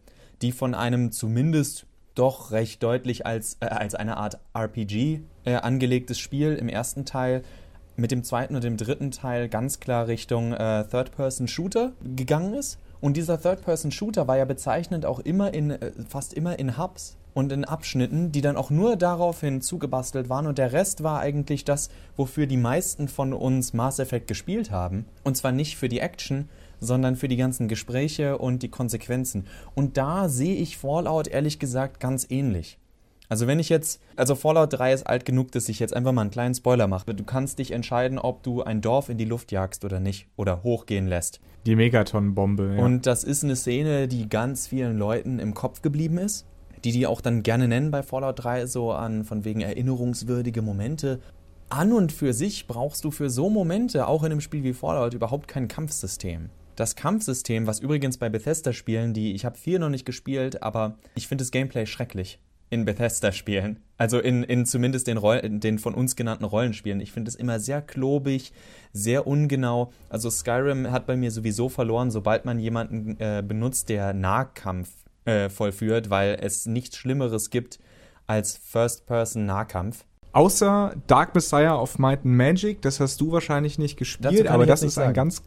die 0.44 0.52
von 0.52 0.76
einem 0.76 1.12
zumindest 1.12 1.88
doch 2.14 2.52
recht 2.52 2.84
deutlich 2.84 3.26
als, 3.26 3.58
äh, 3.62 3.66
als 3.66 3.96
eine 3.96 4.18
Art 4.18 4.40
RPG 4.54 5.22
äh, 5.44 5.56
angelegtes 5.56 6.20
Spiel 6.20 6.54
im 6.54 6.70
ersten 6.70 7.04
Teil 7.04 7.42
mit 7.96 8.12
dem 8.12 8.24
zweiten 8.24 8.54
und 8.54 8.64
dem 8.64 8.78
dritten 8.78 9.10
Teil 9.10 9.50
ganz 9.50 9.80
klar 9.80 10.06
Richtung 10.06 10.54
äh, 10.54 10.86
Third-Person-Shooter 10.86 11.94
gegangen 12.16 12.54
ist. 12.54 12.78
Und 13.00 13.18
dieser 13.18 13.42
Third-Person-Shooter 13.42 14.28
war 14.28 14.38
ja 14.38 14.46
bezeichnend 14.46 15.08
auch 15.08 15.20
immer 15.20 15.52
in, 15.52 15.72
äh, 15.72 15.92
fast 16.08 16.36
immer 16.36 16.60
in 16.60 16.78
Hubs 16.78 17.18
und 17.34 17.52
in 17.52 17.66
Abschnitten, 17.66 18.32
die 18.32 18.42
dann 18.42 18.58
auch 18.58 18.70
nur 18.70 18.96
daraufhin 18.96 19.62
zugebastelt 19.62 20.30
waren 20.30 20.48
und 20.48 20.58
der 20.58 20.74
Rest 20.74 21.04
war 21.04 21.20
eigentlich 21.20 21.66
das, 21.66 21.90
wofür 22.18 22.48
die 22.48 22.58
meisten 22.58 23.08
von 23.08 23.34
uns 23.34 23.74
Mass 23.74 24.00
Effect 24.00 24.28
gespielt 24.28 24.72
haben. 24.72 25.06
Und 25.24 25.38
zwar 25.38 25.52
nicht 25.52 25.78
für 25.78 25.90
die 25.90 26.00
Action, 26.00 26.50
sondern 26.80 27.16
für 27.16 27.28
die 27.28 27.38
ganzen 27.38 27.68
Gespräche 27.68 28.38
und 28.38 28.64
die 28.64 28.70
Konsequenzen. 28.70 29.46
Und 29.76 29.98
da 29.98 30.28
sehe 30.30 30.56
ich 30.56 30.78
Fallout 30.78 31.28
ehrlich 31.28 31.60
gesagt 31.60 32.00
ganz 32.00 32.28
ähnlich. 32.30 32.80
Also 33.32 33.48
wenn 33.48 33.60
ich 33.60 33.70
jetzt, 33.70 34.02
also 34.18 34.36
Fallout 34.36 34.74
3 34.74 34.92
ist 34.92 35.08
alt 35.08 35.24
genug, 35.24 35.54
dass 35.54 35.70
ich 35.70 35.80
jetzt 35.80 35.96
einfach 35.96 36.12
mal 36.12 36.20
einen 36.20 36.32
kleinen 36.32 36.54
Spoiler 36.54 36.88
mache. 36.88 37.14
Du 37.14 37.24
kannst 37.24 37.60
dich 37.60 37.72
entscheiden, 37.72 38.20
ob 38.20 38.44
du 38.44 38.62
ein 38.62 38.82
Dorf 38.82 39.08
in 39.08 39.18
die 39.18 39.24
Luft 39.24 39.54
jagst 39.54 39.86
oder 39.86 40.02
nicht 40.02 40.28
oder 40.36 40.64
hochgehen 40.64 41.08
lässt. 41.08 41.40
Die 41.66 41.78
Megaton-Bombe. 41.78 42.76
Ja. 42.76 42.84
Und 42.84 43.06
das 43.06 43.24
ist 43.24 43.46
eine 43.46 43.56
Szene, 43.56 44.10
die 44.10 44.28
ganz 44.28 44.68
vielen 44.68 44.98
Leuten 44.98 45.40
im 45.40 45.54
Kopf 45.54 45.82
geblieben 45.82 46.18
ist, 46.18 46.46
die 46.84 46.92
die 46.92 47.08
auch 47.08 47.22
dann 47.22 47.44
gerne 47.44 47.68
nennen 47.68 47.92
bei 47.92 48.04
Fallout 48.04 48.44
3 48.44 48.66
so 48.66 48.92
an 48.92 49.24
von 49.24 49.46
wegen 49.46 49.62
erinnerungswürdige 49.62 50.62
Momente. 50.62 51.20
An 51.70 51.94
und 51.94 52.12
für 52.12 52.34
sich 52.34 52.68
brauchst 52.68 53.06
du 53.06 53.12
für 53.12 53.30
so 53.30 53.50
Momente 53.50 54.08
auch 54.08 54.24
in 54.24 54.32
einem 54.32 54.42
Spiel 54.42 54.64
wie 54.64 54.74
Fallout 54.74 55.14
überhaupt 55.14 55.48
kein 55.48 55.68
Kampfsystem. 55.68 56.50
Das 56.76 56.96
Kampfsystem, 56.96 57.68
was 57.68 57.80
übrigens 57.80 58.18
bei 58.18 58.30
Bethesda-Spielen, 58.30 59.14
die 59.14 59.34
ich 59.34 59.46
habe 59.46 59.58
viel 59.58 59.80
noch 59.80 59.90
nicht 59.90 60.06
gespielt, 60.06 60.64
aber 60.64 60.98
ich 61.16 61.28
finde 61.28 61.44
das 61.44 61.52
Gameplay 61.52 61.86
schrecklich 61.86 62.40
in 62.72 62.86
Bethesda-Spielen. 62.86 63.80
Also 63.98 64.20
in, 64.20 64.44
in 64.44 64.66
zumindest 64.66 65.08
den, 65.08 65.18
Roll 65.18 65.42
den 65.42 65.78
von 65.78 65.94
uns 65.94 66.16
genannten 66.16 66.46
Rollenspielen. 66.46 67.02
Ich 67.02 67.12
finde 67.12 67.30
es 67.30 67.36
immer 67.36 67.60
sehr 67.60 67.82
klobig, 67.82 68.54
sehr 68.94 69.28
ungenau. 69.28 69.92
Also 70.10 70.30
Skyrim 70.30 70.90
hat 70.90 71.06
bei 71.06 71.16
mir 71.16 71.32
sowieso 71.32 71.70
verloren, 71.70 72.10
sobald 72.10 72.46
man 72.46 72.60
jemanden 72.60 73.18
äh, 73.20 73.44
benutzt, 73.46 73.90
der 73.90 74.14
Nahkampf 74.14 74.90
äh, 75.26 75.50
vollführt, 75.50 76.10
weil 76.10 76.38
es 76.42 76.66
nichts 76.66 76.98
Schlimmeres 76.98 77.50
gibt 77.50 77.80
als 78.28 78.58
First-Person-Nahkampf. 78.58 80.06
Außer 80.34 80.96
Dark 81.08 81.36
Messiah 81.36 81.76
of 81.76 82.00
Might 82.00 82.20
and 82.26 82.38
Magic, 82.38 82.82
das 82.82 83.00
hast 83.00 83.20
du 83.20 83.32
wahrscheinlich 83.32 83.78
nicht 83.78 83.98
gespielt, 83.98 84.48
aber 84.48 84.66
das 84.66 84.82
ist 84.82 84.96
sagen. 84.96 85.10
ein 85.10 85.14
ganz 85.14 85.44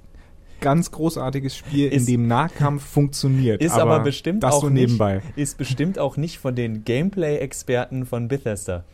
ganz 0.61 0.91
großartiges 0.91 1.57
Spiel, 1.57 1.89
ist, 1.89 2.03
in 2.03 2.07
dem 2.07 2.27
Nahkampf 2.27 2.85
funktioniert. 2.85 3.63
Ist 3.63 3.73
aber, 3.73 3.97
aber 3.97 4.05
bestimmt 4.05 4.43
das 4.43 4.55
auch 4.55 4.63
so 4.63 4.71
nebenbei. 4.71 5.17
Nicht, 5.17 5.37
ist 5.37 5.59
bestimmt 5.59 5.99
auch 5.99 6.17
nicht 6.17 6.39
von 6.39 6.55
den 6.55 6.85
Gameplay-Experten 6.85 8.07
von 8.07 8.29
Bethesda. 8.29 8.85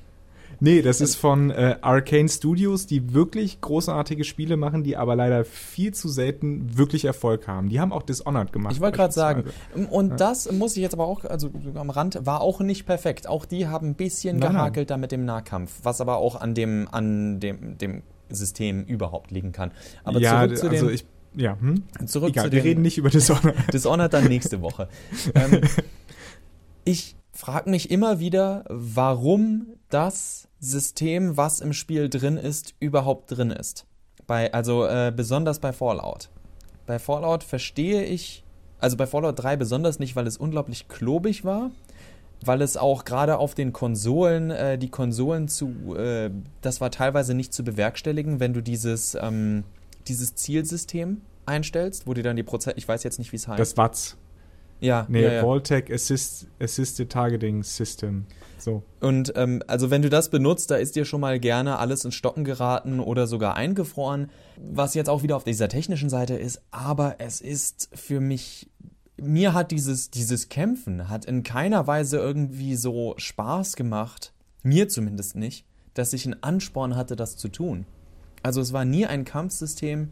Nee, 0.60 0.82
das 0.82 1.00
ist 1.00 1.14
von 1.14 1.50
äh, 1.50 1.76
Arcane 1.80 2.28
Studios, 2.28 2.86
die 2.86 3.14
wirklich 3.14 3.62
großartige 3.62 4.24
Spiele 4.24 4.58
machen, 4.58 4.84
die 4.84 4.96
aber 4.96 5.16
leider 5.16 5.44
viel 5.44 5.94
zu 5.94 6.08
selten 6.08 6.76
wirklich 6.76 7.06
Erfolg 7.06 7.48
haben. 7.48 7.70
Die 7.70 7.80
haben 7.80 7.92
auch 7.92 8.02
Dishonored 8.02 8.52
gemacht. 8.52 8.74
Ich 8.74 8.80
wollte 8.80 8.98
gerade 8.98 9.12
sagen, 9.12 9.44
und 9.90 10.10
ja. 10.10 10.16
das 10.16 10.52
muss 10.52 10.76
ich 10.76 10.82
jetzt 10.82 10.92
aber 10.92 11.06
auch, 11.06 11.24
also 11.24 11.50
am 11.74 11.88
Rand, 11.88 12.26
war 12.26 12.42
auch 12.42 12.60
nicht 12.60 12.84
perfekt. 12.84 13.26
Auch 13.26 13.46
die 13.46 13.68
haben 13.68 13.88
ein 13.88 13.94
bisschen 13.94 14.38
nein, 14.38 14.52
gehakelt 14.52 14.90
nein. 14.90 14.98
da 14.98 15.00
mit 15.00 15.12
dem 15.12 15.24
Nahkampf, 15.24 15.80
was 15.82 16.02
aber 16.02 16.18
auch 16.18 16.38
an 16.38 16.54
dem, 16.54 16.88
an 16.90 17.40
dem, 17.40 17.78
dem 17.78 18.02
System 18.28 18.84
überhaupt 18.84 19.30
liegen 19.30 19.52
kann. 19.52 19.72
Aber 20.04 20.20
ja, 20.20 20.42
zurück 20.44 20.58
zu 20.58 20.68
also 20.68 20.86
dem, 20.86 20.94
ich 20.94 21.06
ja, 21.34 21.56
hm? 21.60 21.84
Zurück 22.06 22.30
Egal, 22.30 22.46
zu 22.46 22.52
wir 22.52 22.64
reden 22.64 22.82
nicht 22.82 22.98
über 22.98 23.08
Dishonored. 23.08 23.54
Dishonored 23.72 24.12
dann 24.12 24.26
nächste 24.26 24.62
Woche. 24.62 24.88
ähm, 25.34 25.60
ich 26.84 27.16
frage 27.32 27.70
mich 27.70 27.90
immer 27.90 28.18
wieder, 28.18 28.64
warum 28.68 29.66
das 29.90 30.48
System, 30.60 31.36
was 31.36 31.60
im 31.60 31.72
Spiel 31.72 32.08
drin 32.08 32.36
ist, 32.36 32.74
überhaupt 32.80 33.30
drin 33.30 33.50
ist. 33.50 33.86
Bei, 34.26 34.52
also 34.52 34.86
äh, 34.86 35.12
besonders 35.14 35.58
bei 35.58 35.72
Fallout. 35.72 36.28
Bei 36.86 36.98
Fallout 36.98 37.44
verstehe 37.44 38.04
ich, 38.04 38.44
also 38.78 38.96
bei 38.96 39.06
Fallout 39.06 39.38
3 39.38 39.56
besonders 39.56 39.98
nicht, 39.98 40.16
weil 40.16 40.26
es 40.26 40.36
unglaublich 40.36 40.88
klobig 40.88 41.44
war, 41.44 41.70
weil 42.44 42.62
es 42.62 42.76
auch 42.76 43.04
gerade 43.04 43.38
auf 43.38 43.54
den 43.54 43.72
Konsolen, 43.72 44.50
äh, 44.50 44.78
die 44.78 44.88
Konsolen 44.88 45.48
zu, 45.48 45.94
äh, 45.96 46.30
das 46.62 46.80
war 46.80 46.90
teilweise 46.90 47.34
nicht 47.34 47.52
zu 47.52 47.64
bewerkstelligen, 47.64 48.40
wenn 48.40 48.54
du 48.54 48.62
dieses, 48.62 49.16
ähm, 49.20 49.64
dieses 50.08 50.34
Zielsystem 50.34 51.20
einstellst, 51.46 52.06
wo 52.06 52.14
dir 52.14 52.22
dann 52.22 52.36
die 52.36 52.42
Prozent, 52.42 52.78
ich 52.78 52.86
weiß 52.88 53.02
jetzt 53.02 53.18
nicht, 53.18 53.32
wie 53.32 53.36
es 53.36 53.48
heißt. 53.48 53.60
Das 53.60 53.76
WATS. 53.76 54.16
Ja. 54.80 55.06
Nee, 55.08 55.22
ja, 55.22 55.32
ja. 55.34 55.42
Voltec 55.42 55.90
Assist, 55.90 56.46
Assisted 56.58 57.10
Targeting 57.10 57.62
System. 57.62 58.26
So. 58.58 58.82
Und 59.00 59.32
ähm, 59.36 59.62
also 59.66 59.90
wenn 59.90 60.02
du 60.02 60.10
das 60.10 60.30
benutzt, 60.30 60.70
da 60.70 60.76
ist 60.76 60.96
dir 60.96 61.04
schon 61.04 61.20
mal 61.20 61.38
gerne 61.38 61.78
alles 61.78 62.04
ins 62.04 62.14
Stocken 62.14 62.44
geraten 62.44 63.00
oder 63.00 63.26
sogar 63.26 63.56
eingefroren, 63.56 64.30
was 64.56 64.94
jetzt 64.94 65.08
auch 65.08 65.22
wieder 65.22 65.36
auf 65.36 65.44
dieser 65.44 65.68
technischen 65.68 66.10
Seite 66.10 66.34
ist, 66.34 66.60
aber 66.70 67.16
es 67.18 67.40
ist 67.40 67.88
für 67.94 68.20
mich 68.20 68.68
mir 69.22 69.52
hat 69.52 69.70
dieses 69.70 70.10
dieses 70.10 70.48
Kämpfen 70.48 71.10
hat 71.10 71.26
in 71.26 71.42
keiner 71.42 71.86
Weise 71.86 72.16
irgendwie 72.18 72.74
so 72.74 73.14
Spaß 73.18 73.76
gemacht, 73.76 74.32
mir 74.62 74.88
zumindest 74.88 75.36
nicht, 75.36 75.66
dass 75.94 76.12
ich 76.12 76.24
einen 76.24 76.42
Ansporn 76.42 76.96
hatte, 76.96 77.16
das 77.16 77.36
zu 77.36 77.48
tun. 77.48 77.86
Also 78.42 78.60
es 78.60 78.72
war 78.72 78.84
nie 78.84 79.06
ein 79.06 79.24
Kampfsystem, 79.24 80.10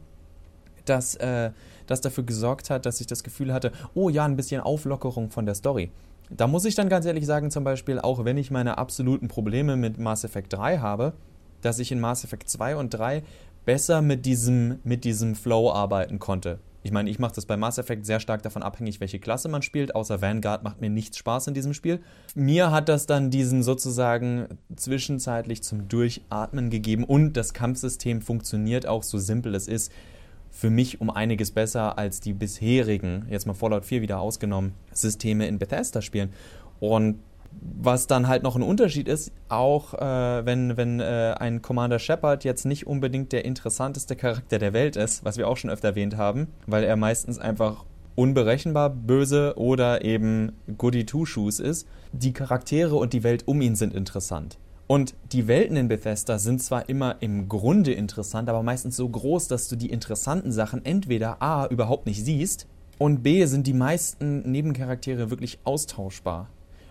das, 0.85 1.15
äh, 1.17 1.51
das 1.91 2.01
dafür 2.01 2.25
gesorgt 2.25 2.71
hat, 2.71 2.87
dass 2.87 3.01
ich 3.01 3.07
das 3.07 3.25
Gefühl 3.25 3.53
hatte, 3.53 3.73
oh 3.95 4.09
ja, 4.09 4.25
ein 4.25 4.37
bisschen 4.37 4.61
Auflockerung 4.61 5.31
von 5.31 5.47
der 5.47 5.55
Story. 5.55 5.91
Da 6.31 6.47
muss 6.47 6.65
ich 6.65 6.75
dann 6.75 6.89
ganz 6.89 7.07
ehrlich 7.07 7.27
sagen, 7.27 7.51
zum 7.51 7.65
Beispiel, 7.65 7.99
auch 7.99 8.25
wenn 8.25 8.37
ich 8.37 8.51
meine 8.51 8.79
absoluten 8.79 9.29
Probleme 9.29 9.77
mit 9.77 9.99
Mass 9.99 10.25
Effect 10.25 10.53
3 10.53 10.79
habe, 10.79 11.15
dass 11.63 11.79
ich 11.79 11.91
in 11.91 12.01
Mass 12.01 12.25
Effect 12.25 12.49
2 12.49 12.77
und 12.77 12.91
3 12.91 13.23
besser 13.65 14.03
mit 14.03 14.27
diesem, 14.27 14.79
mit 14.85 15.05
diesem 15.05 15.35
Flow 15.35 15.73
arbeiten 15.73 16.19
konnte. 16.19 16.59
Ich 16.83 16.93
meine, 16.93 17.11
ich 17.11 17.19
mache 17.19 17.35
das 17.35 17.45
bei 17.45 17.57
Mass 17.57 17.77
Effect 17.77 18.07
sehr 18.07 18.21
stark 18.21 18.43
davon 18.43 18.63
abhängig, 18.63 19.01
welche 19.01 19.19
Klasse 19.19 19.49
man 19.49 19.63
spielt. 19.63 19.95
Außer 19.95 20.23
Vanguard 20.23 20.63
macht 20.63 20.81
mir 20.81 20.89
nichts 20.89 21.19
Spaß 21.19 21.49
in 21.49 21.55
diesem 21.55 21.75
Spiel. 21.75 22.01
Mir 22.35 22.71
hat 22.71 22.89
das 22.89 23.07
dann 23.07 23.31
diesen 23.31 23.63
sozusagen 23.63 24.47
zwischenzeitlich 24.77 25.63
zum 25.63 25.89
Durchatmen 25.89 26.71
gegeben 26.71 27.05
und 27.05 27.35
das 27.35 27.53
Kampfsystem 27.53 28.23
funktioniert 28.23 28.87
auch 28.87 29.03
so 29.03 29.19
simpel 29.19 29.55
es 29.55 29.67
ist 29.67 29.93
für 30.59 30.71
mich 30.71 31.01
um 31.01 31.09
einiges 31.09 31.53
besser 31.53 31.99
als 31.99 32.19
die 32.19 32.33
bisherigen, 32.33 33.27
jetzt 33.31 33.47
mal 33.47 33.55
Fallout 33.55 33.85
4 33.85 34.03
wieder 34.03 34.19
ausgenommen, 34.19 34.75
Systeme 34.93 35.47
in 35.47 35.61
Bethesda-Spielen. 35.61 36.33
Und 36.81 37.21
was 37.53 38.09
dann 38.09 38.27
halt 38.27 38.43
noch 38.43 38.57
ein 38.57 38.63
Unterschied 38.63 39.07
ist, 39.07 39.31
auch 39.49 39.95
äh, 39.95 40.45
wenn, 40.45 40.77
wenn 40.77 40.99
äh, 40.99 41.37
ein 41.39 41.63
Commander 41.63 42.01
Shepard 42.01 42.43
jetzt 42.43 42.65
nicht 42.65 42.89
unbedingt 42.89 43.31
der 43.31 43.45
interessanteste 43.45 44.17
Charakter 44.17 44.59
der 44.59 44.73
Welt 44.73 44.97
ist, 44.97 45.25
was 45.25 45.39
wir 45.39 45.47
auch 45.47 45.57
schon 45.57 45.71
öfter 45.71 45.89
erwähnt 45.91 46.17
haben, 46.17 46.49
weil 46.67 46.83
er 46.83 46.97
meistens 46.97 47.39
einfach 47.39 47.85
unberechenbar 48.17 48.91
böse 48.91 49.55
oder 49.57 50.05
eben 50.05 50.55
Goody 50.77 51.07
Two-Shoes 51.07 51.61
ist. 51.61 51.87
Die 52.11 52.33
Charaktere 52.33 52.97
und 52.97 53.13
die 53.13 53.23
Welt 53.23 53.47
um 53.47 53.61
ihn 53.61 53.77
sind 53.77 53.95
interessant. 53.95 54.59
Und 54.89 55.15
die 55.33 55.47
Welten 55.47 55.77
in 55.77 55.87
Bethesda 55.87 56.39
sind 56.39 56.63
zwar 56.63 56.89
immer 56.89 57.17
im 57.21 57.47
Grunde 57.47 57.93
interessant, 57.93 58.49
aber 58.49 58.63
meistens 58.63 58.97
so 58.97 59.07
groß, 59.07 59.47
dass 59.47 59.69
du 59.69 59.77
die 59.77 59.91
interessanten 59.91 60.51
Sachen 60.51 60.83
entweder 60.85 61.43
A 61.43 61.67
überhaupt 61.67 62.07
nicht 62.07 62.25
siehst 62.25 62.67
und 62.97 63.23
B 63.23 63.45
sind 63.45 63.67
die 63.67 63.75
meisten 63.75 64.51
Nebencharaktere 64.51 65.29
wirklich 65.29 65.59
austauschbar. 65.65 66.49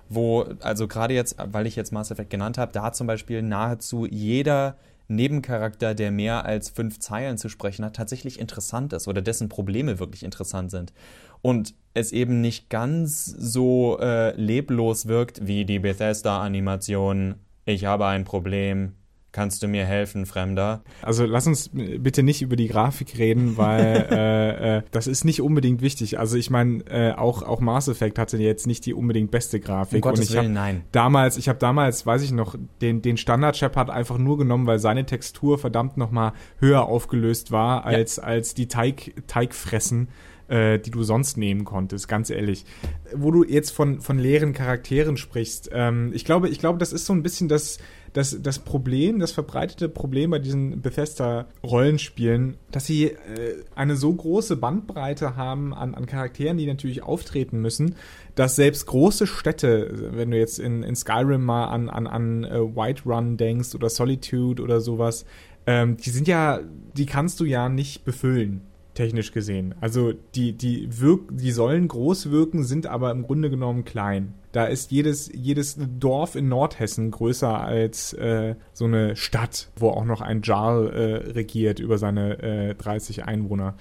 Wo, 0.10 0.46
also 0.62 0.88
gerade 0.88 1.16
jetzt, 1.16 1.38
weil 1.52 1.66
ich 1.66 1.76
jetzt 1.76 1.92
Mass 1.92 2.12
Effect 2.12 2.30
genannt 2.30 2.60
habe, 2.60 2.72
da 2.72 2.94
zum 2.94 3.08
Beispiel 3.08 3.42
nahezu 3.42 4.06
jeder 4.06 4.78
Nebencharakter, 5.08 5.96
der 5.96 6.12
mehr 6.12 6.46
als 6.46 6.70
fünf 6.70 7.00
Zeilen 7.00 7.40
zu 7.40 7.50
sprechen 7.50 7.84
hat, 7.84 7.96
tatsächlich 7.96 8.40
interessant 8.40 8.94
ist 8.94 9.08
oder 9.08 9.24
dessen 9.24 9.50
Probleme 9.50 10.00
wirklich 10.00 10.24
interessant 10.24 10.70
sind. 10.70 10.94
Und 11.42 11.74
es 11.96 12.12
eben 12.12 12.42
nicht 12.42 12.70
ganz 12.70 13.26
so 13.26 13.98
äh, 14.00 14.40
leblos 14.40 15.08
wirkt 15.08 15.48
wie 15.48 15.66
die 15.66 15.80
Bethesda-Animation 15.80 17.36
ich 17.68 17.86
habe 17.86 18.06
ein 18.08 18.24
Problem, 18.24 18.94
kannst 19.32 19.62
du 19.62 19.68
mir 19.68 19.86
helfen, 19.86 20.26
Fremder? 20.26 20.84
Also 21.02 21.26
lass 21.26 21.46
uns 21.46 21.70
bitte 21.74 22.24
nicht 22.24 22.42
über 22.42 22.56
die 22.56 22.68
Grafik 22.68 23.18
reden, 23.18 23.58
weil 23.58 24.08
äh, 24.12 24.78
äh, 24.78 24.82
das 24.92 25.06
ist 25.06 25.26
nicht 25.26 25.42
unbedingt 25.42 25.82
wichtig. 25.82 26.18
Also 26.18 26.38
ich 26.38 26.50
meine, 26.50 26.84
äh, 26.90 27.12
auch, 27.14 27.44
auch 27.44 27.60
Mass 27.60 27.88
Effect 27.88 28.18
hatte 28.18 28.38
jetzt 28.38 28.66
nicht 28.66 28.86
die 28.86 28.94
unbedingt 28.94 29.30
beste 29.30 29.60
Grafik. 29.60 29.98
Um 29.98 30.10
Gottes 30.10 30.30
und 30.30 30.36
ich 30.36 30.42
Willen, 30.42 30.54
nein. 30.54 30.84
Damals, 30.92 31.38
ich 31.38 31.50
habe 31.50 31.60
damals, 31.60 32.06
weiß 32.06 32.24
ich 32.24 32.32
noch, 32.32 32.56
den, 32.82 33.02
den 33.02 33.18
Standard 33.18 33.58
Shepard 33.58 33.90
einfach 33.90 34.18
nur 34.18 34.38
genommen, 34.38 34.66
weil 34.66 34.80
seine 34.80 35.06
Textur 35.06 35.60
verdammt 35.60 35.98
nochmal 35.98 36.34
höher 36.60 36.86
aufgelöst 36.86 37.52
war 37.52 37.86
als, 37.86 38.16
ja. 38.16 38.24
als 38.24 38.54
die 38.54 38.68
Teig, 38.68 39.14
Teigfressen 39.28 40.08
äh, 40.48 40.80
die 40.80 40.92
du 40.92 41.04
sonst 41.04 41.38
nehmen 41.38 41.66
konntest, 41.66 42.08
ganz 42.08 42.30
ehrlich. 42.30 42.66
Wo 43.14 43.32
du 43.32 43.44
jetzt 43.44 43.72
von, 43.72 44.02
von 44.02 44.20
leeren 44.20 44.54
Charakteren 44.54 45.18
sprichst, 45.18 45.70
ähm, 45.74 46.12
ich 46.14 46.26
glaube, 46.26 46.50
ich 46.50 46.60
glaube, 46.60 46.78
das 46.78 46.94
ist 46.94 47.06
so 47.06 47.14
ein 47.14 47.24
bisschen 47.24 47.48
das, 47.48 47.80
das, 48.14 48.42
das 48.42 48.60
Problem, 48.60 49.20
das 49.20 49.32
verbreitete 49.32 49.90
Problem 49.90 50.32
bei 50.32 50.40
diesen 50.40 50.82
Bethesda-Rollenspielen, 50.82 52.58
dass 52.72 52.86
sie 52.86 53.06
äh, 53.06 53.16
eine 53.76 53.96
so 53.96 54.14
große 54.14 54.56
Bandbreite 54.56 55.36
haben 55.36 55.74
an, 55.74 55.94
an 55.94 56.06
Charakteren, 56.06 56.58
die 56.58 56.66
natürlich 56.66 57.04
auftreten 57.04 57.62
müssen, 57.62 57.96
dass 58.36 58.56
selbst 58.56 58.86
große 58.86 59.28
Städte, 59.28 60.12
wenn 60.14 60.32
du 60.32 60.38
jetzt 60.38 60.60
in, 60.60 60.84
in 60.84 60.96
Skyrim 60.96 61.44
mal 61.44 61.66
an, 61.66 61.90
an, 61.90 62.08
an 62.08 62.46
uh, 62.46 62.76
Whiterun 62.76 63.36
denkst 63.36 63.76
oder 63.76 63.90
Solitude 63.90 64.62
oder 64.62 64.80
sowas, 64.80 65.26
ähm, 65.66 65.98
die 65.98 66.12
sind 66.12 66.28
ja, 66.28 66.62
die 66.96 67.06
kannst 67.06 67.40
du 67.40 67.46
ja 67.46 67.68
nicht 67.68 68.06
befüllen 68.06 68.62
technisch 68.98 69.32
gesehen. 69.32 69.76
Also 69.80 70.14
die, 70.36 70.54
die, 70.54 70.88
wirk 71.00 71.30
die 71.30 71.52
sollen 71.52 71.88
groß 71.88 72.32
wirken, 72.32 72.64
sind 72.64 72.88
aber 72.88 73.12
im 73.12 73.24
Grunde 73.24 73.50
genommen 73.50 73.86
klein. 73.86 74.34
Da 74.52 74.66
ist 74.66 74.92
jedes, 74.92 75.30
jedes 75.32 75.78
Dorf 76.00 76.36
in 76.36 76.50
Nordhessen 76.50 77.12
größer 77.12 77.62
als 77.62 78.14
äh, 78.14 78.56
so 78.74 78.86
eine 78.86 79.16
Stadt, 79.16 79.70
wo 79.76 79.90
auch 79.90 80.04
noch 80.04 80.22
ein 80.22 80.42
Jarl 80.44 80.88
äh, 80.88 81.32
regiert 81.32 81.80
über 81.80 82.00
seine 82.00 82.42
äh, 82.42 82.74
30 82.74 83.26
Einwohner. 83.26 83.76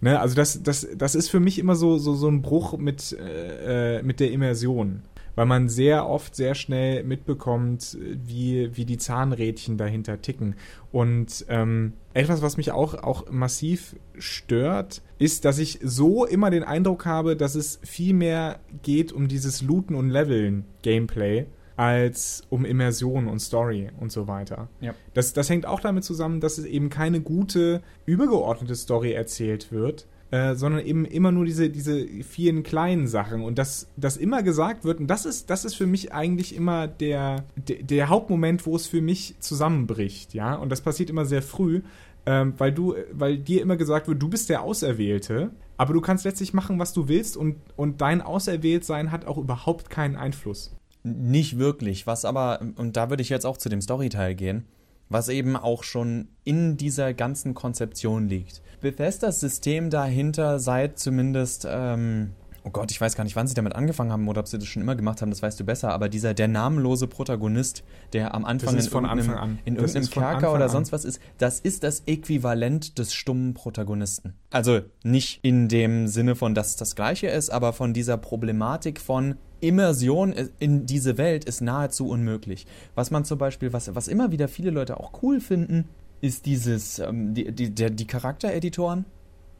Ne? 0.00 0.18
Also 0.18 0.34
das, 0.34 0.62
das, 0.62 0.88
das 0.96 1.14
ist 1.14 1.28
für 1.28 1.40
mich 1.40 1.58
immer 1.58 1.76
so, 1.76 1.98
so, 1.98 2.14
so 2.14 2.28
ein 2.28 2.40
Bruch 2.40 2.78
mit, 2.78 3.12
äh, 3.12 3.98
äh, 3.98 4.02
mit 4.02 4.20
der 4.20 4.30
Immersion. 4.30 5.02
Weil 5.34 5.46
man 5.46 5.68
sehr 5.68 6.06
oft 6.06 6.34
sehr 6.34 6.54
schnell 6.54 7.04
mitbekommt, 7.04 7.96
wie, 8.00 8.76
wie 8.76 8.84
die 8.84 8.98
Zahnrädchen 8.98 9.76
dahinter 9.76 10.20
ticken. 10.20 10.56
Und 10.90 11.44
ähm, 11.48 11.94
etwas, 12.14 12.42
was 12.42 12.56
mich 12.56 12.72
auch, 12.72 12.94
auch 12.94 13.30
massiv 13.30 13.96
stört, 14.18 15.02
ist, 15.18 15.44
dass 15.44 15.58
ich 15.58 15.78
so 15.82 16.26
immer 16.26 16.50
den 16.50 16.64
Eindruck 16.64 17.06
habe, 17.06 17.36
dass 17.36 17.54
es 17.54 17.80
viel 17.82 18.14
mehr 18.14 18.60
geht 18.82 19.12
um 19.12 19.28
dieses 19.28 19.62
Looten 19.62 19.94
und 19.94 20.10
Leveln 20.10 20.64
Gameplay 20.82 21.46
als 21.76 22.42
um 22.50 22.64
Immersion 22.64 23.26
und 23.28 23.40
Story 23.40 23.90
und 23.98 24.12
so 24.12 24.28
weiter. 24.28 24.68
Ja. 24.80 24.94
Das, 25.14 25.32
das 25.32 25.48
hängt 25.48 25.66
auch 25.66 25.80
damit 25.80 26.04
zusammen, 26.04 26.40
dass 26.40 26.58
es 26.58 26.64
eben 26.64 26.90
keine 26.90 27.20
gute, 27.20 27.82
übergeordnete 28.04 28.74
Story 28.74 29.12
erzählt 29.12 29.72
wird, 29.72 30.06
äh, 30.32 30.54
sondern 30.54 30.84
eben 30.84 31.04
immer 31.04 31.30
nur 31.30 31.44
diese, 31.44 31.68
diese 31.68 32.06
vielen 32.24 32.62
kleinen 32.62 33.06
Sachen. 33.06 33.42
Und 33.42 33.58
dass 33.58 33.88
das 33.98 34.16
immer 34.16 34.42
gesagt 34.42 34.82
wird, 34.82 34.98
und 34.98 35.06
das 35.06 35.26
ist, 35.26 35.50
das 35.50 35.66
ist 35.66 35.74
für 35.74 35.86
mich 35.86 36.14
eigentlich 36.14 36.56
immer 36.56 36.88
der, 36.88 37.44
der, 37.54 37.82
der 37.82 38.08
Hauptmoment, 38.08 38.64
wo 38.64 38.74
es 38.74 38.86
für 38.86 39.02
mich 39.02 39.36
zusammenbricht, 39.40 40.32
ja, 40.32 40.54
und 40.54 40.70
das 40.70 40.80
passiert 40.80 41.10
immer 41.10 41.26
sehr 41.26 41.42
früh, 41.42 41.82
ähm, 42.24 42.54
weil 42.56 42.72
du, 42.72 42.94
weil 43.12 43.36
dir 43.36 43.60
immer 43.60 43.76
gesagt 43.76 44.08
wird, 44.08 44.22
du 44.22 44.30
bist 44.30 44.48
der 44.48 44.62
Auserwählte, 44.62 45.50
aber 45.76 45.92
du 45.92 46.00
kannst 46.00 46.24
letztlich 46.24 46.54
machen, 46.54 46.78
was 46.78 46.94
du 46.94 47.08
willst 47.08 47.36
und, 47.36 47.56
und 47.76 48.00
dein 48.00 48.22
Auserwähltsein 48.22 49.12
hat 49.12 49.26
auch 49.26 49.36
überhaupt 49.36 49.90
keinen 49.90 50.16
Einfluss. 50.16 50.74
Nicht 51.02 51.58
wirklich, 51.58 52.06
was 52.06 52.24
aber, 52.24 52.60
und 52.76 52.96
da 52.96 53.10
würde 53.10 53.22
ich 53.22 53.28
jetzt 53.28 53.44
auch 53.44 53.58
zu 53.58 53.68
dem 53.68 53.82
Storyteil 53.82 54.34
gehen, 54.34 54.64
was 55.12 55.28
eben 55.28 55.56
auch 55.56 55.84
schon 55.84 56.28
in 56.44 56.76
dieser 56.76 57.14
ganzen 57.14 57.54
Konzeption 57.54 58.28
liegt. 58.28 58.62
Bethesdas 58.80 59.40
System 59.40 59.90
dahinter 59.90 60.58
seit 60.58 60.98
zumindest, 60.98 61.66
ähm, 61.70 62.32
oh 62.64 62.70
Gott, 62.70 62.90
ich 62.90 63.00
weiß 63.00 63.14
gar 63.14 63.24
nicht, 63.24 63.36
wann 63.36 63.46
sie 63.46 63.54
damit 63.54 63.74
angefangen 63.74 64.10
haben 64.10 64.28
oder 64.28 64.40
ob 64.40 64.48
sie 64.48 64.58
das 64.58 64.66
schon 64.66 64.82
immer 64.82 64.96
gemacht 64.96 65.22
haben, 65.22 65.30
das 65.30 65.42
weißt 65.42 65.58
du 65.60 65.64
besser, 65.64 65.92
aber 65.92 66.08
dieser, 66.08 66.34
der 66.34 66.48
namenlose 66.48 67.06
Protagonist, 67.06 67.84
der 68.12 68.34
am 68.34 68.44
Anfang 68.44 68.76
in 68.76 68.84
irgendeinem, 68.84 69.58
in 69.64 69.76
irgendeinem 69.76 70.10
Kerker 70.10 70.52
oder 70.52 70.68
sonst 70.68 70.92
was 70.92 71.04
ist, 71.04 71.20
das 71.38 71.60
ist 71.60 71.84
das 71.84 72.02
Äquivalent 72.06 72.98
des 72.98 73.14
stummen 73.14 73.54
Protagonisten. 73.54 74.34
Also 74.50 74.80
nicht 75.04 75.40
in 75.42 75.68
dem 75.68 76.08
Sinne 76.08 76.34
von, 76.34 76.54
dass 76.54 76.70
es 76.70 76.76
das 76.76 76.96
Gleiche 76.96 77.28
ist, 77.28 77.50
aber 77.50 77.72
von 77.72 77.94
dieser 77.94 78.16
Problematik 78.16 79.00
von, 79.00 79.36
Immersion 79.62 80.34
in 80.58 80.86
diese 80.86 81.16
Welt 81.18 81.44
ist 81.44 81.60
nahezu 81.60 82.08
unmöglich. 82.08 82.66
Was 82.94 83.10
man 83.10 83.24
zum 83.24 83.38
Beispiel, 83.38 83.72
was, 83.72 83.94
was 83.94 84.08
immer 84.08 84.32
wieder 84.32 84.48
viele 84.48 84.70
Leute 84.70 84.98
auch 84.98 85.22
cool 85.22 85.40
finden, 85.40 85.88
ist 86.20 86.46
dieses, 86.46 86.98
ähm, 86.98 87.32
die, 87.34 87.52
die, 87.52 87.70
der, 87.70 87.90
die 87.90 88.06
Charaktereditoren, 88.06 89.04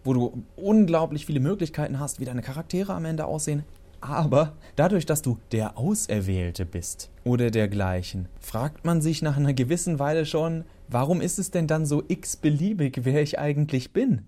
wo 0.05 0.13
du 0.13 0.43
unglaublich 0.57 1.27
viele 1.27 1.41
Möglichkeiten 1.41 2.01
hast, 2.01 2.21
wie 2.21 2.25
deine 2.25 2.43
Charaktere 2.43 2.95
am 2.95 3.05
Ende 3.05 3.27
aussehen. 3.27 3.65
Aber 4.01 4.55
dadurch, 4.75 5.07
dass 5.07 5.23
du 5.23 5.39
der 5.53 5.79
Auserwählte 5.79 6.67
bist 6.67 7.11
oder 7.23 7.53
dergleichen, 7.53 8.29
fragt 8.41 8.85
man 8.85 9.01
sich 9.01 9.23
nach 9.23 9.37
einer 9.37 9.55
gewissen 9.55 10.01
Weile 10.01 10.27
schon, 10.27 10.65
warum 10.89 11.21
ist 11.21 11.39
es 11.39 11.53
denn 11.53 11.69
dann 11.69 11.87
so 11.87 12.03
x-beliebig, 12.09 13.05
wer 13.05 13.23
ich 13.23 13.39
eigentlich 13.39 13.93
bin? 13.93 14.23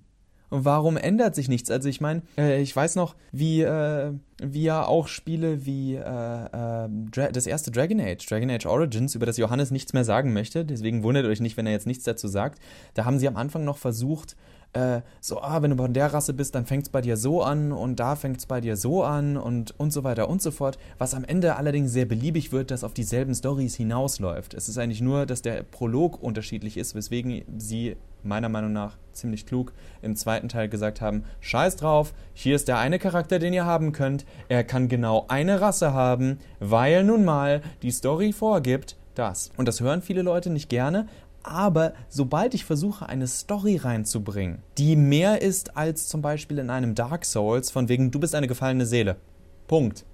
Und 0.50 0.64
warum 0.64 0.96
ändert 0.96 1.34
sich 1.34 1.48
nichts? 1.48 1.70
Also 1.70 1.88
ich 1.88 2.00
meine, 2.00 2.22
äh, 2.38 2.60
ich 2.60 2.74
weiß 2.74 2.96
noch, 2.96 3.16
wie, 3.32 3.62
äh, 3.62 4.12
wie 4.42 4.62
ja 4.62 4.84
auch 4.86 5.08
Spiele 5.08 5.66
wie 5.66 5.94
äh, 5.94 6.00
äh 6.00 6.88
das 7.32 7.46
erste 7.46 7.70
Dragon 7.70 8.00
Age, 8.00 8.24
Dragon 8.26 8.50
Age 8.50 8.66
Origins, 8.66 9.14
über 9.14 9.26
das 9.26 9.36
Johannes 9.36 9.70
nichts 9.70 9.92
mehr 9.92 10.04
sagen 10.04 10.32
möchte, 10.32 10.64
deswegen 10.64 11.02
wundert 11.02 11.26
euch 11.26 11.40
nicht, 11.40 11.56
wenn 11.56 11.66
er 11.66 11.72
jetzt 11.72 11.86
nichts 11.86 12.04
dazu 12.04 12.28
sagt. 12.28 12.60
Da 12.94 13.04
haben 13.04 13.18
sie 13.18 13.28
am 13.28 13.36
Anfang 13.36 13.64
noch 13.64 13.78
versucht, 13.78 14.36
äh, 14.74 15.00
so, 15.20 15.40
ah, 15.40 15.62
wenn 15.62 15.70
du 15.70 15.76
von 15.76 15.94
der 15.94 16.12
Rasse 16.12 16.34
bist, 16.34 16.54
dann 16.54 16.66
fängt 16.66 16.84
es 16.84 16.88
bei 16.88 17.00
dir 17.00 17.16
so 17.16 17.42
an 17.42 17.72
und 17.72 18.00
da 18.00 18.16
fängt 18.16 18.38
es 18.38 18.46
bei 18.46 18.60
dir 18.60 18.76
so 18.76 19.02
an 19.02 19.36
und, 19.36 19.78
und 19.78 19.92
so 19.92 20.04
weiter 20.04 20.28
und 20.28 20.42
so 20.42 20.50
fort. 20.50 20.78
Was 20.98 21.14
am 21.14 21.24
Ende 21.24 21.56
allerdings 21.56 21.92
sehr 21.92 22.06
beliebig 22.06 22.52
wird, 22.52 22.70
dass 22.70 22.84
auf 22.84 22.92
dieselben 22.92 23.34
Stories 23.34 23.74
hinausläuft. 23.76 24.54
Es 24.54 24.68
ist 24.68 24.78
eigentlich 24.78 25.00
nur, 25.00 25.26
dass 25.26 25.42
der 25.42 25.62
Prolog 25.62 26.22
unterschiedlich 26.22 26.76
ist, 26.76 26.94
weswegen 26.94 27.42
sie 27.56 27.96
meiner 28.24 28.48
Meinung 28.48 28.72
nach 28.72 28.96
ziemlich 29.12 29.46
klug 29.46 29.72
im 30.02 30.16
zweiten 30.16 30.48
Teil 30.48 30.68
gesagt 30.68 31.00
haben, 31.00 31.24
scheiß 31.40 31.76
drauf, 31.76 32.14
hier 32.32 32.56
ist 32.56 32.68
der 32.68 32.78
eine 32.78 32.98
Charakter, 32.98 33.38
den 33.38 33.52
ihr 33.52 33.66
haben 33.66 33.92
könnt, 33.92 34.24
er 34.48 34.64
kann 34.64 34.88
genau 34.88 35.26
eine 35.28 35.60
Rasse 35.60 35.92
haben, 35.92 36.38
weil 36.58 37.04
nun 37.04 37.24
mal 37.24 37.62
die 37.82 37.90
Story 37.90 38.32
vorgibt, 38.32 38.96
das. 39.14 39.50
Und 39.56 39.68
das 39.68 39.80
hören 39.80 40.02
viele 40.02 40.22
Leute 40.22 40.50
nicht 40.50 40.68
gerne, 40.68 41.06
aber 41.44 41.94
sobald 42.08 42.54
ich 42.54 42.64
versuche, 42.64 43.08
eine 43.08 43.26
Story 43.26 43.76
reinzubringen, 43.76 44.58
die 44.78 44.96
mehr 44.96 45.42
ist 45.42 45.76
als 45.76 46.08
zum 46.08 46.22
Beispiel 46.22 46.58
in 46.58 46.70
einem 46.70 46.94
Dark 46.94 47.24
Souls, 47.24 47.70
von 47.70 47.88
wegen, 47.88 48.10
du 48.10 48.18
bist 48.18 48.34
eine 48.34 48.48
gefallene 48.48 48.86
Seele. 48.86 49.16
Punkt. 49.68 50.04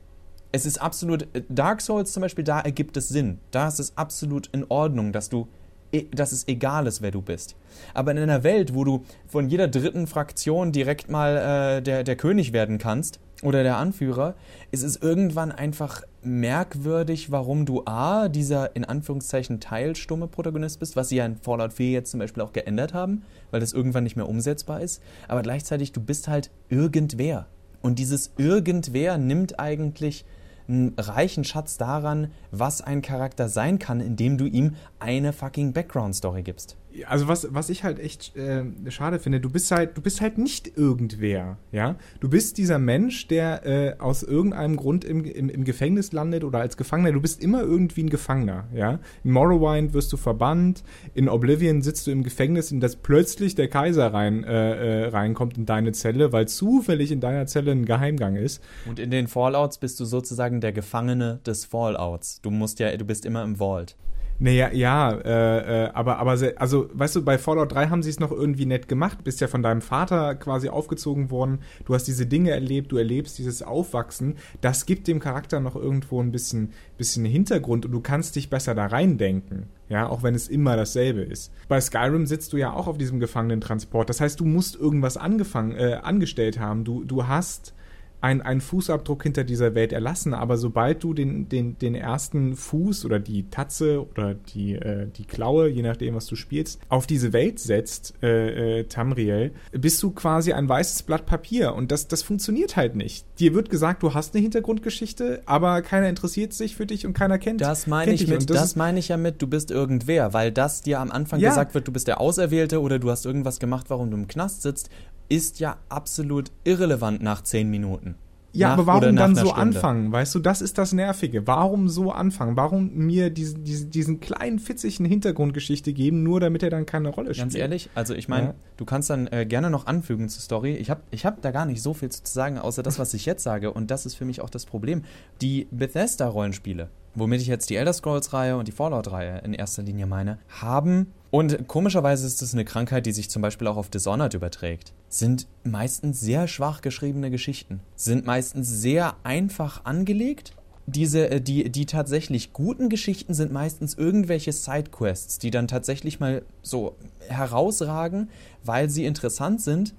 Es 0.52 0.66
ist 0.66 0.82
absolut, 0.82 1.28
Dark 1.48 1.80
Souls 1.80 2.12
zum 2.12 2.22
Beispiel, 2.22 2.44
da 2.44 2.60
ergibt 2.60 2.96
es 2.96 3.08
Sinn. 3.08 3.38
Da 3.52 3.68
ist 3.68 3.78
es 3.78 3.96
absolut 3.96 4.48
in 4.48 4.66
Ordnung, 4.68 5.12
dass 5.12 5.28
du 5.28 5.46
E, 5.92 6.06
dass 6.12 6.32
es 6.32 6.46
egal 6.46 6.86
ist, 6.86 7.02
wer 7.02 7.10
du 7.10 7.20
bist. 7.20 7.56
Aber 7.94 8.12
in 8.12 8.18
einer 8.18 8.44
Welt, 8.44 8.74
wo 8.74 8.84
du 8.84 9.04
von 9.26 9.48
jeder 9.48 9.66
dritten 9.66 10.06
Fraktion 10.06 10.72
direkt 10.72 11.10
mal 11.10 11.78
äh, 11.78 11.82
der, 11.82 12.04
der 12.04 12.16
König 12.16 12.52
werden 12.52 12.78
kannst 12.78 13.18
oder 13.42 13.62
der 13.62 13.76
Anführer, 13.76 14.34
ist 14.70 14.84
es 14.84 14.96
irgendwann 14.96 15.50
einfach 15.50 16.02
merkwürdig, 16.22 17.30
warum 17.30 17.66
du 17.66 17.83
A, 17.87 18.28
dieser 18.28 18.74
in 18.76 18.85
Anführungszeichen 18.85 19.61
teilstumme 19.61 20.26
Protagonist 20.26 20.80
bist, 20.80 20.96
was 20.96 21.09
sie 21.09 21.16
ja 21.16 21.26
in 21.26 21.37
Fallout 21.37 21.72
4 21.72 21.90
jetzt 21.90 22.11
zum 22.11 22.20
Beispiel 22.20 22.42
auch 22.42 22.52
geändert 22.52 22.94
haben, 22.94 23.22
weil 23.50 23.61
das 23.61 23.72
irgendwann 23.72 24.04
nicht 24.04 24.16
mehr 24.16 24.28
umsetzbar 24.28 24.80
ist, 24.80 25.02
aber 25.28 25.42
gleichzeitig 25.42 25.92
du 25.92 26.00
bist 26.00 26.28
halt 26.28 26.50
irgendwer. 26.68 27.46
Und 27.83 27.98
dieses 27.98 28.33
Irgendwer 28.37 29.16
nimmt 29.16 29.59
eigentlich 29.59 30.24
einen 30.68 30.94
reichen 30.98 31.44
Schatz 31.44 31.78
daran, 31.78 32.30
was 32.50 32.83
ein 32.83 33.02
Charakter 33.02 33.48
sein 33.48 33.78
kann, 33.78 34.00
indem 34.00 34.37
du 34.38 34.46
ihm 34.46 34.76
eine 34.98 35.33
fucking 35.33 35.72
Background-Story 35.72 36.42
gibst 36.42 36.76
also 37.07 37.29
was, 37.29 37.48
was 37.53 37.70
ich 37.70 37.85
halt 37.85 37.98
echt 37.98 38.37
äh, 38.37 38.64
schade 38.88 39.18
finde, 39.18 39.40
du 39.40 39.50
bist 39.50 39.70
halt, 39.70 39.96
du 39.96 40.03
bist 40.03 40.20
halt 40.20 40.38
nicht 40.38 40.76
irgendwer, 40.76 41.59
ja. 41.72 41.96
Du 42.20 42.29
bist 42.29 42.59
dieser 42.59 42.79
Mensch, 42.79 43.29
der 43.29 43.66
äh, 43.66 43.98
aus 43.98 44.22
irgendeinem 44.22 44.76
Grund 44.76 45.05
im, 45.05 45.24
im, 45.24 45.48
im, 45.48 45.64
Gefängnis 45.64 46.12
landet 46.12 46.44
oder 46.44 46.61
als 46.61 46.76
Gefangener. 46.76 47.12
Du 47.12 47.20
bist 47.20 47.42
immer 47.42 47.62
irgendwie 47.62 48.03
ein 48.03 48.11
Gefangener, 48.11 48.66
ja. 48.74 48.98
In 49.24 49.33
Morrowind 49.33 49.94
wirst 49.94 50.12
du 50.12 50.16
verbannt, 50.16 50.83
in 51.14 51.29
Oblivion 51.29 51.83
sitzt 51.83 52.07
du 52.07 52.11
im 52.11 52.22
Gefängnis, 52.22 52.72
in 52.72 52.81
das 52.81 52.96
plötzlich 52.96 53.55
der 53.55 53.68
Kaiser 53.68 54.12
rein, 54.12 54.44
äh, 54.44 55.05
äh, 55.05 55.09
reinkommt 55.09 55.57
in 55.59 55.66
deine 55.66 55.92
Zelle, 55.92 56.33
weil 56.33 56.48
zufällig 56.48 57.12
in 57.12 57.20
deiner 57.20 57.46
Zelle 57.46 57.72
ein 57.72 57.85
Geheimgang 57.85 58.37
ist. 58.37 58.62
Und 58.87 58.98
in 58.98 59.11
den 59.11 59.29
Fallouts 59.29 59.79
bist 59.79 60.00
du 60.00 60.05
sozusagen 60.05 60.61
der 60.61 60.72
Gefangene 60.72 61.40
des 61.46 61.64
Fallouts. 61.64 62.40
Du 62.42 62.50
musst 62.50 62.79
ja, 62.81 62.96
du 62.96 63.05
bist 63.05 63.24
immer 63.24 63.42
im 63.44 63.57
Vault. 63.57 63.96
Naja, 64.42 64.72
ja, 64.72 65.12
äh, 65.12 65.85
äh, 65.85 65.90
aber, 65.92 66.18
aber, 66.18 66.38
sehr, 66.38 66.59
also, 66.59 66.88
weißt 66.94 67.16
du, 67.16 67.22
bei 67.22 67.37
Fallout 67.37 67.72
3 67.72 67.88
haben 67.88 68.03
sie 68.03 68.09
es 68.09 68.20
noch 68.20 68.33
irgendwie 68.33 68.64
nett 68.64 68.88
gemacht. 68.88 69.22
Bist 69.22 69.42
ja 69.42 69.48
von 69.48 69.62
deinem 69.62 69.83
Vater 69.83 70.35
quasi 70.35 70.70
aufgezogen 70.70 71.31
worden. 71.31 71.59
Du 71.85 71.94
hast 71.94 72.05
diese 72.05 72.24
Dinge 72.24 72.50
erlebt, 72.50 72.90
du 72.90 72.96
erlebst 72.96 73.37
dieses 73.38 73.62
Aufwachsen. 73.62 74.37
Das 74.62 74.87
gibt 74.87 75.09
dem 75.09 75.20
Charakter 75.20 75.61
noch 75.61 75.76
irgendwo 75.76 76.22
ein 76.22 76.33
bisschen, 76.33 76.72
bisschen 76.96 77.26
Hintergrund 77.26 77.85
und 77.85 77.92
du 77.92 78.00
kannst 78.00 78.35
dich 78.35 78.48
besser 78.48 78.74
da 78.74 78.87
reindenken. 78.87 79.66
Ja, 79.90 80.09
auch 80.09 80.22
wenn 80.22 80.35
es 80.35 80.48
immer 80.48 80.74
dasselbe 80.74 81.20
ist. 81.20 81.53
Bei 81.68 81.79
Skyrim 81.79 82.24
sitzt 82.24 82.55
du 82.55 82.57
ja 82.57 82.72
auch 82.72 82.87
auf 82.87 82.96
diesem 82.96 83.20
Gefangenentransport. 83.20 84.09
Das 84.09 84.22
heißt, 84.22 84.40
du 84.40 84.46
musst 84.46 84.74
irgendwas 84.74 85.18
angefangen, 85.18 85.72
äh, 85.72 85.98
angestellt 86.03 86.59
haben. 86.59 86.85
Du, 86.85 87.05
du 87.05 87.26
hast 87.26 87.74
ein, 88.20 88.42
einen 88.42 88.61
Fußabdruck 88.61 89.22
hinter 89.22 89.44
dieser 89.44 89.74
Welt 89.74 89.92
erlassen, 89.92 90.35
aber 90.35 90.56
sobald 90.56 91.02
du 91.02 91.14
den, 91.14 91.48
den, 91.48 91.78
den 91.78 91.94
ersten 91.94 92.54
Fuß 92.56 93.04
oder 93.04 93.18
die 93.18 93.48
Tatze 93.50 94.06
oder 94.06 94.35
die, 94.35 94.74
äh, 94.74 95.06
die 95.16 95.24
Klaue, 95.24 95.68
je 95.68 95.83
nachdem, 95.83 96.14
was 96.14 96.26
du 96.26 96.37
spielst, 96.37 96.80
auf 96.88 97.06
diese 97.06 97.33
Welt 97.33 97.59
setzt, 97.59 98.14
äh, 98.22 98.80
äh, 98.80 98.85
Tamriel, 98.85 99.52
bist 99.72 100.02
du 100.02 100.11
quasi 100.11 100.52
ein 100.52 100.68
weißes 100.68 101.02
Blatt 101.04 101.26
Papier 101.26 101.74
und 101.74 101.92
das, 101.92 102.09
das 102.09 102.22
funktioniert 102.22 102.76
halt 102.76 102.96
nicht. 102.96 103.24
Dir 103.38 103.54
wird 103.54 103.70
gesagt, 103.70 104.02
du 104.02 104.14
hast 104.14 104.35
eine 104.35 104.42
Hintergrundgeschichte, 104.42 105.42
aber 105.46 105.83
keiner 105.83 106.09
interessiert 106.09 106.52
sich 106.52 106.76
für 106.76 106.87
dich 106.87 107.06
und 107.06 107.14
keiner 107.14 107.38
kennt 107.38 107.61
Das 107.61 107.87
meine 107.87 108.12
ich 108.12 108.26
mit, 108.26 108.50
das, 108.50 108.56
das 108.56 108.76
meine 108.76 108.98
ich 108.98 109.09
ja 109.09 109.16
mit, 109.16 109.40
du 109.40 109.46
bist 109.46 109.70
irgendwer, 109.70 110.33
weil 110.33 110.52
das 110.52 110.83
dir 110.83 111.00
am 111.00 111.11
Anfang 111.11 111.40
ja. 111.40 111.50
gesagt 111.50 111.74
wird, 111.74 111.88
du 111.88 111.92
bist 111.92 112.09
der 112.09 112.20
Auserwählte 112.20 112.80
oder 112.80 112.98
du 112.98 113.11
hast 113.11 113.24
irgendwas 113.24 113.61
gemacht, 113.61 113.87
warum 113.88 114.11
du 114.11 114.16
im 114.16 114.28
Knast 114.28 114.62
sitzt 114.62 114.90
ist 115.30 115.60
ja 115.60 115.78
absolut 115.88 116.50
irrelevant 116.64 117.22
nach 117.22 117.42
zehn 117.42 117.70
Minuten. 117.70 118.16
Ja, 118.52 118.68
nach, 118.68 118.78
aber 118.78 118.86
warum 118.86 119.16
dann 119.16 119.34
so 119.36 119.46
Stunde. 119.46 119.56
anfangen? 119.56 120.12
Weißt 120.12 120.34
du, 120.34 120.40
das 120.40 120.60
ist 120.60 120.76
das 120.76 120.92
Nervige. 120.92 121.46
Warum 121.46 121.88
so 121.88 122.10
anfangen? 122.10 122.56
Warum 122.56 122.90
mir 122.94 123.30
diesen, 123.30 123.62
diesen, 123.62 123.90
diesen 123.90 124.18
kleinen 124.18 124.58
fitzigen 124.58 125.06
Hintergrundgeschichte 125.06 125.92
geben, 125.92 126.24
nur 126.24 126.40
damit 126.40 126.64
er 126.64 126.70
dann 126.70 126.84
keine 126.84 127.10
Rolle 127.10 127.32
spielt? 127.32 127.44
Ganz 127.44 127.54
ehrlich, 127.54 127.90
also 127.94 128.12
ich 128.14 128.28
meine, 128.28 128.48
ja. 128.48 128.54
du 128.76 128.84
kannst 128.84 129.08
dann 129.08 129.28
äh, 129.28 129.46
gerne 129.46 129.70
noch 129.70 129.86
anfügen 129.86 130.28
zur 130.28 130.42
Story. 130.42 130.74
Ich 130.74 130.90
habe 130.90 131.02
ich 131.12 131.24
hab 131.24 131.40
da 131.42 131.52
gar 131.52 131.64
nicht 131.64 131.80
so 131.80 131.94
viel 131.94 132.08
zu 132.08 132.22
sagen, 132.24 132.58
außer 132.58 132.82
das, 132.82 132.98
was 132.98 133.14
ich 133.14 133.24
jetzt 133.24 133.44
sage. 133.44 133.72
Und 133.72 133.90
das 133.92 134.04
ist 134.04 134.16
für 134.16 134.24
mich 134.24 134.40
auch 134.40 134.50
das 134.50 134.66
Problem. 134.66 135.02
Die 135.40 135.68
Bethesda-Rollenspiele, 135.70 136.90
womit 137.14 137.40
ich 137.40 137.46
jetzt 137.48 137.70
die 137.70 137.76
Elder 137.76 137.92
Scrolls-Reihe 137.92 138.56
und 138.56 138.68
die 138.68 138.72
Fallout-Reihe 138.72 139.38
in 139.38 139.54
erster 139.54 139.82
Linie 139.82 140.06
meine, 140.06 140.38
haben 140.48 141.12
und 141.30 141.68
komischerweise 141.68 142.26
ist 142.26 142.42
es 142.42 142.54
eine 142.54 142.64
Krankheit, 142.64 143.06
die 143.06 143.12
sich 143.12 143.30
zum 143.30 143.40
Beispiel 143.40 143.68
auch 143.68 143.76
auf 143.76 143.88
Dishonored 143.88 144.34
überträgt. 144.34 144.92
Sind 145.08 145.46
meistens 145.62 146.20
sehr 146.20 146.48
schwach 146.48 146.80
geschriebene 146.80 147.30
Geschichten. 147.30 147.80
Sind 147.94 148.26
meistens 148.26 148.68
sehr 148.68 149.16
einfach 149.22 149.84
angelegt. 149.84 150.54
diese, 150.86 151.30
äh, 151.30 151.40
die, 151.40 151.70
die 151.70 151.86
tatsächlich 151.86 152.52
guten 152.52 152.88
Geschichten 152.88 153.32
sind 153.32 153.52
meistens 153.52 153.94
irgendwelche 153.94 154.50
Sidequests, 154.50 155.38
die 155.38 155.52
dann 155.52 155.68
tatsächlich 155.68 156.18
mal 156.18 156.42
so 156.62 156.96
herausragen, 157.28 158.28
weil 158.64 158.90
sie 158.90 159.04
interessant 159.04 159.60
sind, 159.60 159.94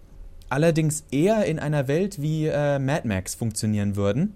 allerdings 0.49 1.05
eher 1.09 1.45
in 1.45 1.59
einer 1.59 1.87
Welt 1.87 2.21
wie 2.21 2.47
äh, 2.47 2.77
Mad 2.77 3.07
Max 3.07 3.35
funktionieren 3.35 3.95
würden, 3.95 4.33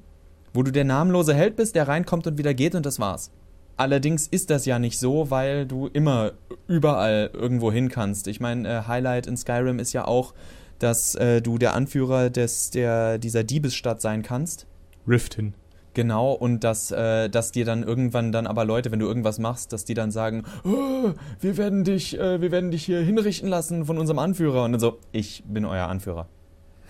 wo 0.55 0.63
du 0.63 0.71
der 0.71 0.85
namenlose 0.85 1.33
Held 1.33 1.55
bist, 1.55 1.75
der 1.75 1.87
reinkommt 1.87 2.27
und 2.27 2.37
wieder 2.37 2.53
geht 2.53 2.75
und 2.75 2.85
das 2.85 2.99
war's. 2.99 3.31
Allerdings 3.77 4.27
ist 4.27 4.49
das 4.49 4.65
ja 4.65 4.79
nicht 4.79 4.97
so, 4.97 5.29
weil 5.29 5.65
du 5.65 5.87
immer 5.87 6.31
überall 6.67 7.29
irgendwo 7.33 7.71
hin 7.71 7.89
kannst. 7.89 8.27
Ich 8.27 8.39
meine, 8.39 8.67
äh, 8.67 8.81
Highlight 8.87 9.27
in 9.27 9.35
Skyrim 9.35 9.79
ist 9.79 9.91
ja 9.91 10.05
auch, 10.05 10.33
dass 10.79 11.15
äh, 11.15 11.41
du 11.41 11.57
der 11.57 11.73
Anführer 11.73 12.29
des, 12.29 12.71
der, 12.71 13.17
dieser 13.17 13.43
Diebesstadt 13.43 14.01
sein 14.01 14.23
kannst. 14.23 14.65
Riften. 15.07 15.55
Genau, 15.93 16.33
und 16.33 16.63
dass, 16.65 16.91
äh, 16.91 17.29
dass 17.29 17.51
dir 17.51 17.63
dann 17.63 17.83
irgendwann 17.83 18.33
dann 18.33 18.47
aber 18.47 18.65
Leute, 18.65 18.91
wenn 18.91 18.99
du 18.99 19.07
irgendwas 19.07 19.39
machst, 19.39 19.71
dass 19.71 19.85
die 19.85 19.93
dann 19.93 20.11
sagen, 20.11 20.43
oh, 20.65 21.13
wir 21.39 21.57
werden 21.57 21.85
dich, 21.85 22.19
äh, 22.19 22.41
wir 22.41 22.51
werden 22.51 22.71
dich 22.71 22.85
hier 22.85 22.99
hinrichten 22.99 23.47
lassen 23.47 23.85
von 23.85 23.97
unserem 23.97 24.19
Anführer. 24.19 24.65
Und 24.65 24.73
dann 24.73 24.81
so, 24.81 24.99
ich 25.13 25.43
bin 25.47 25.63
euer 25.63 25.87
Anführer. 25.87 26.27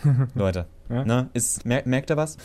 Leute, 0.36 0.66
ja? 0.90 1.06
ne? 1.06 1.30
Ist, 1.34 1.66
mer 1.66 1.84
merkt 1.86 2.10
ihr 2.10 2.18
was? 2.18 2.38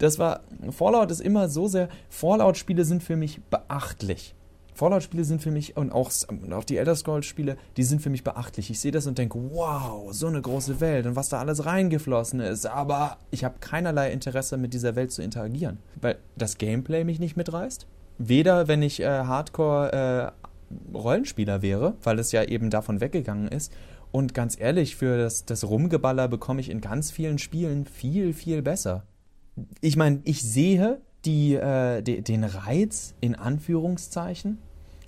Das 0.00 0.18
war, 0.18 0.40
Fallout 0.70 1.10
ist 1.10 1.20
immer 1.20 1.50
so 1.50 1.68
sehr, 1.68 1.90
Fallout-Spiele 2.08 2.86
sind 2.86 3.02
für 3.02 3.16
mich 3.16 3.42
beachtlich. 3.50 4.34
Fallout-Spiele 4.72 5.24
sind 5.24 5.42
für 5.42 5.50
mich 5.50 5.76
und 5.76 5.92
auch, 5.92 6.10
auch 6.52 6.64
die 6.64 6.78
Elder 6.78 6.96
Scrolls-Spiele, 6.96 7.58
die 7.76 7.82
sind 7.82 8.00
für 8.00 8.08
mich 8.08 8.24
beachtlich. 8.24 8.70
Ich 8.70 8.80
sehe 8.80 8.92
das 8.92 9.06
und 9.06 9.18
denke, 9.18 9.38
wow, 9.52 10.10
so 10.10 10.26
eine 10.26 10.40
große 10.40 10.80
Welt 10.80 11.04
und 11.04 11.16
was 11.16 11.28
da 11.28 11.38
alles 11.38 11.66
reingeflossen 11.66 12.40
ist. 12.40 12.64
Aber 12.64 13.18
ich 13.30 13.44
habe 13.44 13.56
keinerlei 13.60 14.10
Interesse, 14.10 14.56
mit 14.56 14.72
dieser 14.72 14.96
Welt 14.96 15.12
zu 15.12 15.22
interagieren, 15.22 15.80
weil 16.00 16.16
das 16.34 16.56
Gameplay 16.56 17.04
mich 17.04 17.20
nicht 17.20 17.36
mitreißt. 17.36 17.86
Weder, 18.16 18.68
wenn 18.68 18.80
ich 18.80 19.00
äh, 19.00 19.04
Hardcore 19.04 20.32
äh, 20.32 20.96
Rollenspieler 20.96 21.60
wäre, 21.60 21.92
weil 22.02 22.18
es 22.18 22.32
ja 22.32 22.44
eben 22.44 22.70
davon 22.70 23.02
weggegangen 23.02 23.48
ist. 23.48 23.70
Und 24.12 24.32
ganz 24.32 24.58
ehrlich, 24.58 24.96
für 24.96 25.18
das, 25.18 25.44
das 25.44 25.68
Rumgeballer 25.68 26.26
bekomme 26.26 26.62
ich 26.62 26.70
in 26.70 26.80
ganz 26.80 27.10
vielen 27.10 27.36
Spielen 27.36 27.84
viel, 27.84 28.32
viel 28.32 28.62
besser. 28.62 29.04
Ich 29.80 29.96
meine, 29.96 30.20
ich 30.24 30.42
sehe 30.42 31.00
die, 31.24 31.54
äh, 31.54 32.02
de, 32.02 32.22
den 32.22 32.44
Reiz 32.44 33.14
in 33.20 33.34
Anführungszeichen 33.34 34.58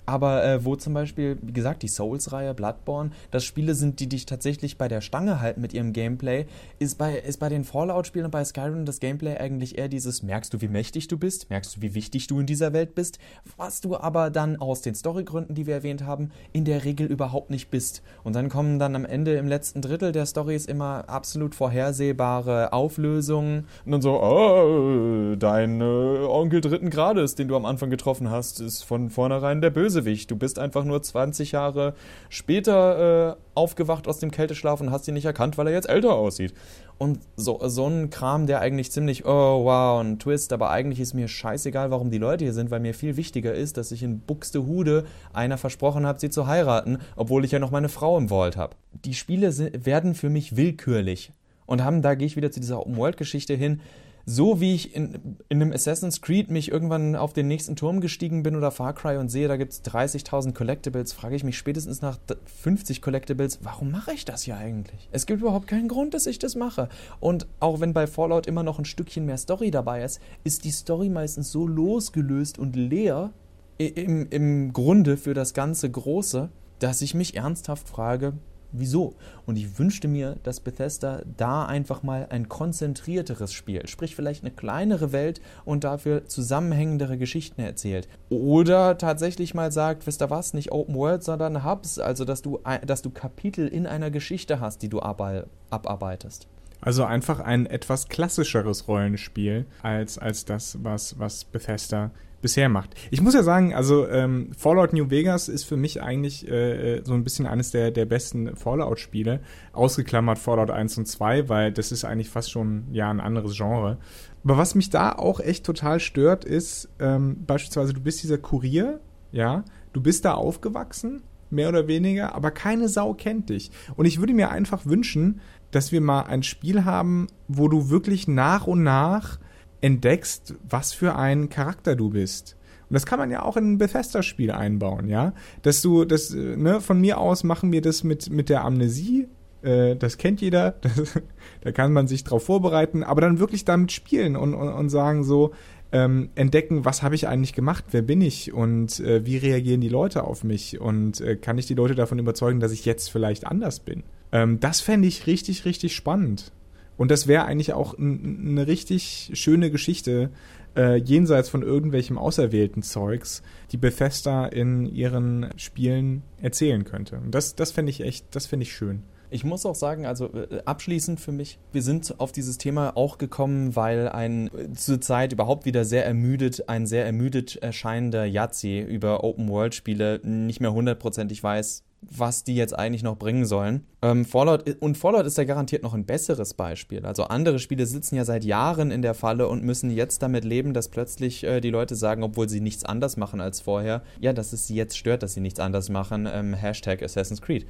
aber 0.05 0.43
äh, 0.43 0.65
wo 0.65 0.75
zum 0.75 0.93
Beispiel, 0.93 1.37
wie 1.41 1.53
gesagt, 1.53 1.83
die 1.83 1.87
Souls-Reihe, 1.87 2.53
Bloodborne, 2.53 3.11
das 3.31 3.43
Spiele 3.43 3.75
sind, 3.75 3.99
die 3.99 4.09
dich 4.09 4.25
tatsächlich 4.25 4.77
bei 4.77 4.87
der 4.87 5.01
Stange 5.01 5.39
halten 5.39 5.61
mit 5.61 5.73
ihrem 5.73 5.93
Gameplay, 5.93 6.45
ist 6.79 6.97
bei, 6.97 7.17
ist 7.17 7.39
bei 7.39 7.49
den 7.49 7.63
Fallout-Spielen 7.63 8.25
und 8.25 8.31
bei 8.31 8.43
Skyrim 8.43 8.85
das 8.85 8.99
Gameplay 8.99 9.37
eigentlich 9.37 9.77
eher 9.77 9.87
dieses, 9.87 10.23
merkst 10.23 10.53
du, 10.53 10.61
wie 10.61 10.67
mächtig 10.67 11.07
du 11.07 11.17
bist, 11.17 11.49
merkst 11.49 11.77
du, 11.77 11.81
wie 11.81 11.95
wichtig 11.95 12.27
du 12.27 12.39
in 12.39 12.45
dieser 12.45 12.73
Welt 12.73 12.95
bist, 12.95 13.19
was 13.57 13.81
du 13.81 13.95
aber 13.95 14.29
dann 14.29 14.57
aus 14.57 14.81
den 14.81 14.95
Storygründen, 14.95 15.55
die 15.55 15.67
wir 15.67 15.75
erwähnt 15.75 16.05
haben, 16.05 16.31
in 16.51 16.65
der 16.65 16.83
Regel 16.83 17.07
überhaupt 17.07 17.49
nicht 17.49 17.69
bist. 17.69 18.01
Und 18.23 18.35
dann 18.35 18.49
kommen 18.49 18.79
dann 18.79 18.95
am 18.95 19.05
Ende 19.05 19.35
im 19.35 19.47
letzten 19.47 19.81
Drittel 19.81 20.11
der 20.11 20.25
Storys 20.25 20.65
immer 20.65 21.07
absolut 21.07 21.55
vorhersehbare 21.55 22.73
Auflösungen 22.73 23.67
und 23.85 23.91
dann 23.91 24.01
so, 24.01 24.21
oh, 24.21 25.35
dein 25.35 25.81
äh, 25.81 25.83
Onkel 25.83 26.61
dritten 26.61 26.89
Grades, 26.89 27.35
den 27.35 27.47
du 27.47 27.55
am 27.55 27.65
Anfang 27.65 27.89
getroffen 27.89 28.29
hast, 28.29 28.59
ist 28.59 28.83
von 28.83 29.09
vornherein 29.09 29.61
der 29.61 29.69
Böse 29.69 29.92
Bösewicht. 29.93 30.31
Du 30.31 30.35
bist 30.35 30.59
einfach 30.59 30.83
nur 30.83 31.01
20 31.01 31.51
Jahre 31.51 31.93
später 32.29 33.31
äh, 33.31 33.35
aufgewacht 33.55 34.07
aus 34.07 34.19
dem 34.19 34.31
Kälteschlaf 34.31 34.81
und 34.81 34.91
hast 34.91 35.07
ihn 35.07 35.13
nicht 35.13 35.25
erkannt, 35.25 35.57
weil 35.57 35.67
er 35.67 35.73
jetzt 35.73 35.89
älter 35.89 36.13
aussieht. 36.13 36.53
Und 36.97 37.19
so, 37.35 37.59
so 37.67 37.87
ein 37.87 38.09
Kram, 38.09 38.47
der 38.47 38.61
eigentlich 38.61 38.91
ziemlich, 38.91 39.25
oh 39.25 39.65
wow, 39.65 40.01
ein 40.01 40.19
Twist, 40.19 40.53
aber 40.53 40.71
eigentlich 40.71 40.99
ist 40.99 41.13
mir 41.13 41.27
scheißegal, 41.27 41.91
warum 41.91 42.11
die 42.11 42.17
Leute 42.17 42.45
hier 42.45 42.53
sind, 42.53 42.71
weil 42.71 42.79
mir 42.79 42.93
viel 42.93 43.17
wichtiger 43.17 43.53
ist, 43.53 43.77
dass 43.77 43.91
ich 43.91 44.03
in 44.03 44.19
Buxtehude 44.19 45.05
einer 45.31 45.57
versprochen 45.57 46.05
habe, 46.05 46.19
sie 46.19 46.29
zu 46.29 46.47
heiraten, 46.47 46.99
obwohl 47.15 47.45
ich 47.45 47.51
ja 47.51 47.59
noch 47.59 47.71
meine 47.71 47.89
Frau 47.89 48.17
im 48.17 48.29
Vault 48.29 48.57
habe. 48.57 48.75
Die 49.05 49.13
Spiele 49.13 49.51
sind, 49.51 49.85
werden 49.85 50.15
für 50.15 50.29
mich 50.29 50.55
willkürlich 50.55 51.31
und 51.65 51.83
haben, 51.83 52.01
da 52.01 52.15
gehe 52.15 52.27
ich 52.27 52.35
wieder 52.35 52.51
zu 52.51 52.59
dieser 52.59 52.79
Open-World-Geschichte 52.79 53.53
hin, 53.53 53.81
so 54.25 54.61
wie 54.61 54.73
ich 54.73 54.95
in, 54.95 55.37
in 55.49 55.61
einem 55.61 55.73
Assassin's 55.73 56.21
Creed 56.21 56.49
mich 56.49 56.71
irgendwann 56.71 57.15
auf 57.15 57.33
den 57.33 57.47
nächsten 57.47 57.75
Turm 57.75 57.99
gestiegen 57.99 58.43
bin 58.43 58.55
oder 58.55 58.71
Far 58.71 58.93
Cry 58.93 59.17
und 59.17 59.29
sehe, 59.29 59.47
da 59.47 59.57
gibt 59.57 59.73
es 59.73 59.83
30.000 59.83 60.53
Collectibles, 60.53 61.11
frage 61.11 61.35
ich 61.35 61.43
mich 61.43 61.57
spätestens 61.57 62.01
nach 62.01 62.17
50 62.61 63.01
Collectibles, 63.01 63.59
warum 63.63 63.91
mache 63.91 64.13
ich 64.13 64.23
das 64.23 64.43
hier 64.43 64.57
eigentlich? 64.57 65.09
Es 65.11 65.25
gibt 65.25 65.41
überhaupt 65.41 65.67
keinen 65.67 65.89
Grund, 65.89 66.13
dass 66.13 66.25
ich 66.25 66.39
das 66.39 66.55
mache. 66.55 66.87
Und 67.19 67.47
auch 67.59 67.81
wenn 67.81 67.93
bei 67.93 68.07
Fallout 68.07 68.47
immer 68.47 68.63
noch 68.63 68.79
ein 68.79 68.85
Stückchen 68.85 69.25
mehr 69.25 69.37
Story 69.37 69.71
dabei 69.71 70.03
ist, 70.03 70.21
ist 70.43 70.63
die 70.63 70.71
Story 70.71 71.09
meistens 71.09 71.51
so 71.51 71.67
losgelöst 71.67 72.57
und 72.59 72.75
leer 72.75 73.31
im, 73.77 74.27
im 74.29 74.71
Grunde 74.71 75.17
für 75.17 75.33
das 75.33 75.53
ganze 75.53 75.89
Große, 75.89 76.49
dass 76.79 77.01
ich 77.01 77.13
mich 77.13 77.35
ernsthaft 77.35 77.89
frage, 77.89 78.33
wieso. 78.73 79.15
Und 79.45 79.57
ich 79.57 79.79
wünschte 79.79 80.07
mir, 80.07 80.35
dass 80.43 80.59
Bethesda 80.59 81.21
da 81.37 81.65
einfach 81.65 82.03
mal 82.03 82.27
ein 82.29 82.49
konzentrierteres 82.49 83.53
Spiel, 83.53 83.87
sprich 83.87 84.15
vielleicht 84.15 84.43
eine 84.43 84.51
kleinere 84.53 85.11
Welt 85.11 85.41
und 85.63 85.83
dafür 85.83 86.27
zusammenhängendere 86.27 87.17
Geschichten 87.17 87.61
erzählt. 87.61 88.07
Oder 88.29 88.97
tatsächlich 88.97 89.53
mal 89.53 89.71
sagt, 89.71 90.05
wisst 90.05 90.21
ihr 90.21 90.29
was, 90.29 90.53
nicht 90.53 90.71
Open 90.71 90.95
World, 90.95 91.23
sondern 91.23 91.63
Hubs, 91.63 91.99
also 91.99 92.25
dass 92.25 92.41
du, 92.41 92.59
dass 92.85 93.01
du 93.01 93.09
Kapitel 93.09 93.67
in 93.67 93.87
einer 93.87 94.11
Geschichte 94.11 94.59
hast, 94.59 94.81
die 94.81 94.89
du 94.89 94.99
abarbeitest. 95.01 96.47
Also 96.81 97.05
einfach 97.05 97.39
ein 97.39 97.65
etwas 97.65 98.09
klassischeres 98.09 98.89
Rollenspiel 98.89 99.65
als, 99.81 100.17
als 100.17 100.43
das, 100.43 100.79
was, 100.83 101.17
was 101.17 101.45
Bethesda 101.45 102.11
bisher 102.43 102.69
macht. 102.69 102.93
Ich 103.09 103.21
muss 103.21 103.33
ja 103.33 103.41
sagen, 103.41 103.73
also 103.73 104.07
ähm, 104.07 104.51
Fallout 104.55 104.93
New 104.93 105.09
Vegas 105.09 105.47
ist 105.47 105.63
für 105.63 105.77
mich 105.77 106.03
eigentlich 106.03 106.47
äh, 106.47 107.01
so 107.03 107.13
ein 107.13 107.23
bisschen 107.23 107.47
eines 107.47 107.71
der, 107.71 107.89
der 107.89 108.05
besten 108.05 108.55
Fallout-Spiele. 108.55 109.39
Ausgeklammert 109.71 110.37
Fallout 110.37 110.69
1 110.69 110.99
und 110.99 111.07
2, 111.07 111.49
weil 111.49 111.71
das 111.71 111.91
ist 111.91 112.05
eigentlich 112.05 112.29
fast 112.29 112.51
schon 112.51 112.83
ja 112.91 113.09
ein 113.09 113.19
anderes 113.19 113.55
Genre. 113.57 113.97
Aber 114.43 114.57
was 114.57 114.75
mich 114.75 114.91
da 114.91 115.13
auch 115.13 115.39
echt 115.39 115.65
total 115.65 115.99
stört, 115.99 116.45
ist 116.45 116.89
ähm, 116.99 117.37
beispielsweise, 117.47 117.93
du 117.93 118.01
bist 118.01 118.21
dieser 118.21 118.37
Kurier, 118.37 118.99
ja, 119.31 119.63
du 119.93 120.01
bist 120.01 120.25
da 120.25 120.33
aufgewachsen, 120.33 121.23
mehr 121.49 121.69
oder 121.69 121.87
weniger, 121.87 122.35
aber 122.35 122.51
keine 122.51 122.89
Sau 122.89 123.13
kennt 123.13 123.49
dich. 123.49 123.71
Und 123.95 124.05
ich 124.05 124.19
würde 124.19 124.33
mir 124.33 124.51
einfach 124.51 124.85
wünschen, 124.85 125.39
dass 125.71 125.93
wir 125.93 126.01
mal 126.01 126.23
ein 126.23 126.43
Spiel 126.43 126.83
haben, 126.83 127.27
wo 127.47 127.69
du 127.69 127.89
wirklich 127.89 128.27
nach 128.27 128.67
und 128.67 128.83
nach 128.83 129.39
entdeckst, 129.83 130.55
was 130.67 130.93
für 130.93 131.15
ein 131.15 131.49
Charakter 131.49 131.95
du 131.95 132.09
bist. 132.09 132.55
Und 132.89 132.93
das 132.93 133.05
kann 133.05 133.19
man 133.19 133.31
ja 133.31 133.43
auch 133.43 133.57
in 133.57 133.73
ein 133.73 133.77
Bethesda-Spiel 133.77 134.51
einbauen, 134.51 135.09
ja. 135.09 135.33
Dass 135.61 135.81
du, 135.81 136.05
das, 136.05 136.33
ne, 136.33 136.79
von 136.79 137.01
mir 137.01 137.17
aus 137.17 137.43
machen 137.43 137.71
wir 137.71 137.81
das 137.81 138.03
mit, 138.03 138.29
mit 138.29 138.49
der 138.49 138.63
Amnesie. 138.63 139.27
Äh, 139.61 139.95
das 139.97 140.17
kennt 140.17 140.41
jeder. 140.41 140.75
Das, 140.81 141.19
da 141.61 141.71
kann 141.71 141.93
man 141.93 142.07
sich 142.07 142.23
drauf 142.23 142.45
vorbereiten, 142.45 143.03
aber 143.03 143.21
dann 143.21 143.39
wirklich 143.39 143.65
damit 143.65 143.91
spielen 143.91 144.35
und, 144.35 144.53
und, 144.53 144.69
und 144.69 144.89
sagen 144.89 145.23
so, 145.23 145.51
ähm, 145.91 146.29
entdecken, 146.35 146.85
was 146.85 147.03
habe 147.03 147.15
ich 147.15 147.27
eigentlich 147.27 147.53
gemacht, 147.53 147.85
wer 147.91 148.01
bin 148.01 148.21
ich 148.21 148.51
und 148.51 148.99
äh, 148.99 149.25
wie 149.25 149.37
reagieren 149.37 149.79
die 149.79 149.89
Leute 149.89 150.23
auf 150.23 150.43
mich 150.43 150.81
und 150.81 151.21
äh, 151.21 151.35
kann 151.35 151.57
ich 151.57 151.67
die 151.67 151.75
Leute 151.75 151.95
davon 151.95 152.19
überzeugen, 152.19 152.59
dass 152.59 152.71
ich 152.71 152.83
jetzt 152.83 153.09
vielleicht 153.09 153.45
anders 153.45 153.79
bin. 153.79 154.03
Ähm, 154.31 154.59
das 154.59 154.81
fände 154.81 155.07
ich 155.07 155.27
richtig, 155.27 155.65
richtig 155.65 155.95
spannend. 155.95 156.51
Und 156.97 157.11
das 157.11 157.27
wäre 157.27 157.45
eigentlich 157.45 157.73
auch 157.73 157.97
eine 157.97 158.67
richtig 158.67 159.31
schöne 159.33 159.71
Geschichte, 159.71 160.29
äh, 160.75 160.95
jenseits 160.97 161.49
von 161.49 161.61
irgendwelchem 161.63 162.17
auserwählten 162.17 162.83
Zeugs, 162.83 163.41
die 163.71 163.77
Bethesda 163.77 164.45
in 164.45 164.85
ihren 164.85 165.49
Spielen 165.57 166.23
erzählen 166.41 166.83
könnte. 166.83 167.17
Und 167.17 167.31
das, 167.31 167.55
das 167.55 167.71
fände 167.71 167.89
ich 167.89 168.01
echt, 168.01 168.35
das 168.35 168.45
fände 168.45 168.63
ich 168.63 168.73
schön. 168.73 169.03
Ich 169.29 169.43
muss 169.43 169.65
auch 169.65 169.73
sagen, 169.73 170.05
also 170.05 170.31
äh, 170.31 170.61
abschließend 170.65 171.19
für 171.19 171.31
mich, 171.31 171.57
wir 171.71 171.81
sind 171.81 172.19
auf 172.19 172.31
dieses 172.31 172.59
Thema 172.59 172.95
auch 172.95 173.17
gekommen, 173.17 173.75
weil 173.75 174.07
ein 174.07 174.47
äh, 174.47 174.71
zurzeit 174.73 175.33
überhaupt 175.33 175.65
wieder 175.65 175.85
sehr 175.85 176.05
ermüdet, 176.05 176.69
ein 176.69 176.85
sehr 176.85 177.05
ermüdet 177.05 177.55
erscheinender 177.55 178.25
Yazzi 178.25 178.79
über 178.79 179.23
Open-World-Spiele 179.23 180.21
nicht 180.23 180.61
mehr 180.61 180.73
hundertprozentig 180.73 181.41
weiß, 181.41 181.83
was 182.09 182.43
die 182.43 182.55
jetzt 182.55 182.77
eigentlich 182.77 183.03
noch 183.03 183.17
bringen 183.17 183.45
sollen. 183.45 183.85
Ähm, 184.01 184.25
Fallout, 184.25 184.77
und 184.81 184.97
Fallout 184.97 185.25
ist 185.25 185.37
ja 185.37 185.43
garantiert 185.43 185.83
noch 185.83 185.93
ein 185.93 186.05
besseres 186.05 186.53
Beispiel. 186.53 187.05
Also 187.05 187.23
andere 187.25 187.59
Spiele 187.59 187.85
sitzen 187.85 188.15
ja 188.15 188.25
seit 188.25 188.43
Jahren 188.43 188.91
in 188.91 189.01
der 189.01 189.13
Falle 189.13 189.47
und 189.47 189.63
müssen 189.63 189.89
jetzt 189.89 190.21
damit 190.21 190.45
leben, 190.45 190.73
dass 190.73 190.89
plötzlich 190.89 191.43
äh, 191.43 191.61
die 191.61 191.69
Leute 191.69 191.95
sagen, 191.95 192.23
obwohl 192.23 192.49
sie 192.49 192.61
nichts 192.61 192.85
anders 192.85 193.17
machen 193.17 193.41
als 193.41 193.61
vorher, 193.61 194.03
ja, 194.19 194.33
dass 194.33 194.53
es 194.53 194.67
sie 194.67 194.75
jetzt 194.75 194.97
stört, 194.97 195.23
dass 195.23 195.33
sie 195.33 195.41
nichts 195.41 195.59
anders 195.59 195.89
machen. 195.89 196.27
Ähm, 196.31 196.53
Hashtag 196.53 197.01
Assassin's 197.01 197.41
Creed. 197.41 197.65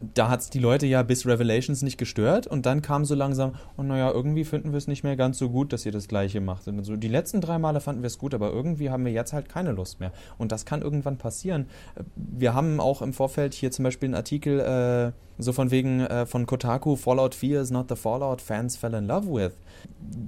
Da 0.00 0.28
hat 0.28 0.40
es 0.40 0.50
die 0.50 0.58
Leute 0.58 0.86
ja 0.86 1.02
bis 1.02 1.26
Revelations 1.26 1.82
nicht 1.82 1.98
gestört 1.98 2.46
und 2.46 2.66
dann 2.66 2.82
kam 2.82 3.04
so 3.04 3.14
langsam, 3.14 3.54
oh 3.76 3.82
naja, 3.82 4.10
irgendwie 4.12 4.44
finden 4.44 4.70
wir 4.70 4.78
es 4.78 4.86
nicht 4.86 5.02
mehr 5.02 5.16
ganz 5.16 5.38
so 5.38 5.50
gut, 5.50 5.72
dass 5.72 5.84
ihr 5.86 5.92
das 5.92 6.06
gleiche 6.06 6.40
macht. 6.40 6.68
Und 6.68 6.84
so, 6.84 6.96
die 6.96 7.08
letzten 7.08 7.40
drei 7.40 7.58
Male 7.58 7.80
fanden 7.80 8.02
wir 8.02 8.06
es 8.06 8.18
gut, 8.18 8.34
aber 8.34 8.52
irgendwie 8.52 8.90
haben 8.90 9.04
wir 9.04 9.12
jetzt 9.12 9.32
halt 9.32 9.48
keine 9.48 9.72
Lust 9.72 9.98
mehr. 9.98 10.12
Und 10.38 10.52
das 10.52 10.64
kann 10.64 10.82
irgendwann 10.82 11.18
passieren. 11.18 11.66
Wir 12.14 12.54
haben 12.54 12.80
auch 12.80 13.02
im 13.02 13.12
Vorfeld 13.12 13.54
hier 13.54 13.70
zum 13.70 13.82
Beispiel 13.82 14.08
einen 14.08 14.14
Artikel, 14.14 14.60
äh, 14.60 15.12
so 15.40 15.52
von 15.52 15.70
wegen 15.70 16.00
äh, 16.00 16.26
von 16.26 16.46
Kotaku, 16.46 16.96
Fallout 16.96 17.34
4 17.34 17.60
is 17.60 17.70
not 17.70 17.88
the 17.88 17.96
Fallout 17.96 18.40
fans 18.40 18.76
fell 18.76 18.94
in 18.94 19.06
love 19.06 19.32
with. 19.32 19.52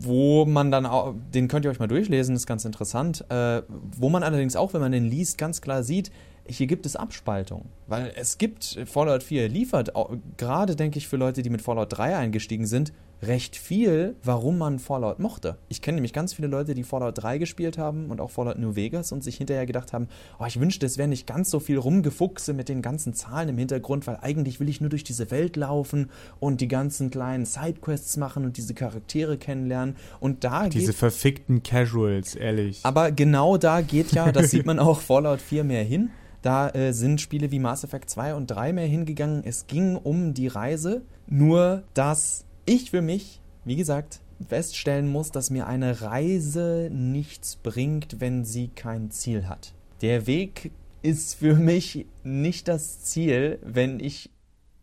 Wo 0.00 0.44
man 0.46 0.70
dann 0.70 0.87
auch, 0.87 1.14
den 1.33 1.48
könnt 1.48 1.64
ihr 1.64 1.70
euch 1.70 1.80
mal 1.80 1.88
durchlesen, 1.88 2.35
ist 2.35 2.46
ganz 2.46 2.64
interessant. 2.64 3.24
Äh, 3.28 3.62
wo 3.96 4.09
man 4.09 4.22
allerdings 4.22 4.56
auch, 4.56 4.72
wenn 4.74 4.80
man 4.80 4.92
den 4.92 5.04
liest, 5.04 5.38
ganz 5.38 5.61
klar 5.61 5.83
sieht, 5.83 6.11
hier 6.46 6.66
gibt 6.66 6.87
es 6.87 6.96
Abspaltung. 6.96 7.66
Weil 7.87 8.12
es 8.16 8.38
gibt, 8.38 8.79
Fallout 8.87 9.22
4 9.22 9.48
liefert, 9.48 9.92
gerade 10.37 10.76
denke 10.76 10.98
ich 10.98 11.09
für 11.09 11.16
Leute, 11.16 11.42
die 11.42 11.50
mit 11.50 11.62
Fallout 11.62 11.96
3 11.96 12.16
eingestiegen 12.16 12.66
sind, 12.66 12.92
recht 13.22 13.57
viel, 13.57 14.16
warum 14.22 14.59
man 14.59 14.79
Fallout 14.79 15.18
mochte. 15.18 15.59
Ich 15.68 15.83
kenne 15.83 15.96
nämlich 15.96 16.12
ganz 16.12 16.33
viele 16.33 16.48
Leute, 16.48 16.74
die 16.74 16.85
Fallout 16.85 17.22
3 17.22 17.38
gespielt 17.38 17.76
haben 17.79 18.11
und 18.11 18.20
auch 18.20 18.31
Fallout 18.31 18.59
New 18.59 18.76
Vegas 18.76 19.12
und 19.12 19.22
sich 19.22 19.37
hinterher 19.37 19.66
gedacht 19.66 19.92
haben, 19.92 20.09
oh, 20.38 20.46
ich 20.46 20.59
wünschte, 20.59 20.87
es 20.87 20.96
wäre 20.96 21.09
nicht 21.09 21.26
ganz 21.26 21.50
so 21.50 21.61
viel 21.61 21.79
rumgefuchse 21.79 22.55
mit 22.55 22.68
den 22.68 22.83
ganzen 22.83 23.12
Zahlen 23.14 23.50
im 23.50 23.59
Hintergrund, 23.59 24.07
weil 24.07 24.18
eigentlich 24.22 24.61
will 24.61 24.68
ich 24.68 24.81
nur 24.81 24.90
durch 24.90 25.05
diese 25.05 25.31
Welt 25.31 25.57
laufen 25.57 26.11
und 26.38 26.61
die 26.61 26.68
ganzen 26.68 27.11
kleinen 27.11 27.44
Sidequests 27.44 28.16
machen 28.16 28.44
und 28.44 28.57
diese 28.57 28.74
Charaktere 28.74 29.37
kennenlernen. 29.37 29.96
Und 30.18 30.44
da 30.44 30.68
Diese 30.68 30.92
verfickten 30.92 31.62
Casuals, 31.62 32.35
ehrlich. 32.35 32.81
Aber 32.85 33.12
genau 33.12 33.59
da 33.59 33.83
geht 33.83 34.12
ja, 34.12 34.33
das 34.33 34.50
sieht 34.50 34.64
man 34.64 34.79
auch 34.79 35.00
Fallout 35.00 35.40
4 35.40 35.64
mehr 35.64 35.85
hin. 35.85 36.11
Da 36.42 36.70
äh, 36.70 36.92
sind 36.92 37.20
Spiele 37.20 37.50
wie 37.50 37.59
Mass 37.59 37.85
Effect 37.85 38.09
2 38.11 38.35
und 38.35 38.46
3 38.46 38.72
mehr 38.72 38.87
hingegangen. 38.87 39.42
Es 39.44 39.66
ging 39.66 39.96
um 39.96 40.35
die 40.35 40.48
Reise, 40.48 41.03
nur 41.26 41.83
dass 41.94 42.44
ich 42.66 42.90
für 42.90 43.03
mich, 43.03 43.40
wie 43.64 43.76
gesagt, 43.76 44.20
feststellen 44.48 45.09
muss, 45.09 45.31
dass 45.33 45.50
mir 45.50 45.66
eine 45.66 46.00
Reise 46.00 46.88
nichts 46.92 47.57
bringt, 47.57 48.20
wenn 48.20 48.44
sie 48.44 48.68
kein 48.68 49.11
Ziel 49.11 49.48
hat. 49.48 49.74
Der 50.00 50.26
Weg 50.26 50.72
ist 51.03 51.35
für 51.35 51.55
mich 51.55 52.07
nicht 52.24 52.68
das 52.68 53.00
Ziel, 53.03 53.59
wenn 53.62 54.00
ich 54.00 54.31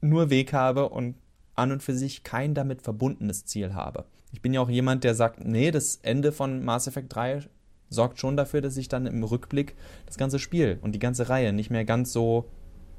nur 0.02 0.30
Weg 0.30 0.54
habe 0.54 0.90
und 0.90 1.16
an 1.56 1.72
und 1.72 1.82
für 1.82 1.96
sich 1.96 2.24
kein 2.24 2.54
damit 2.54 2.84
verbundenes 2.84 3.46
Ziel 3.46 3.74
habe. 3.74 4.06
Ich 4.32 4.42
bin 4.42 4.54
ja 4.54 4.62
auch 4.62 4.70
jemand, 4.70 5.04
der 5.04 5.16
sagt, 5.16 5.44
nee, 5.44 5.72
das 5.72 6.00
Ende 6.04 6.32
von 6.32 6.64
Mass 6.64 6.86
Effect 6.86 7.16
3 7.16 7.42
sorgt 7.90 8.20
schon 8.20 8.38
dafür, 8.38 8.62
dass 8.62 8.78
ich 8.78 8.90
dann 8.90 9.06
im 9.06 9.24
Rückblick 9.24 9.76
das 10.06 10.18
ganze 10.18 10.40
Spiel 10.40 10.80
und 10.82 10.94
die 10.94 11.00
ganze 11.00 11.30
Reihe 11.30 11.54
nicht 11.54 11.70
mehr 11.70 11.86
ganz 11.86 12.12
so 12.12 12.46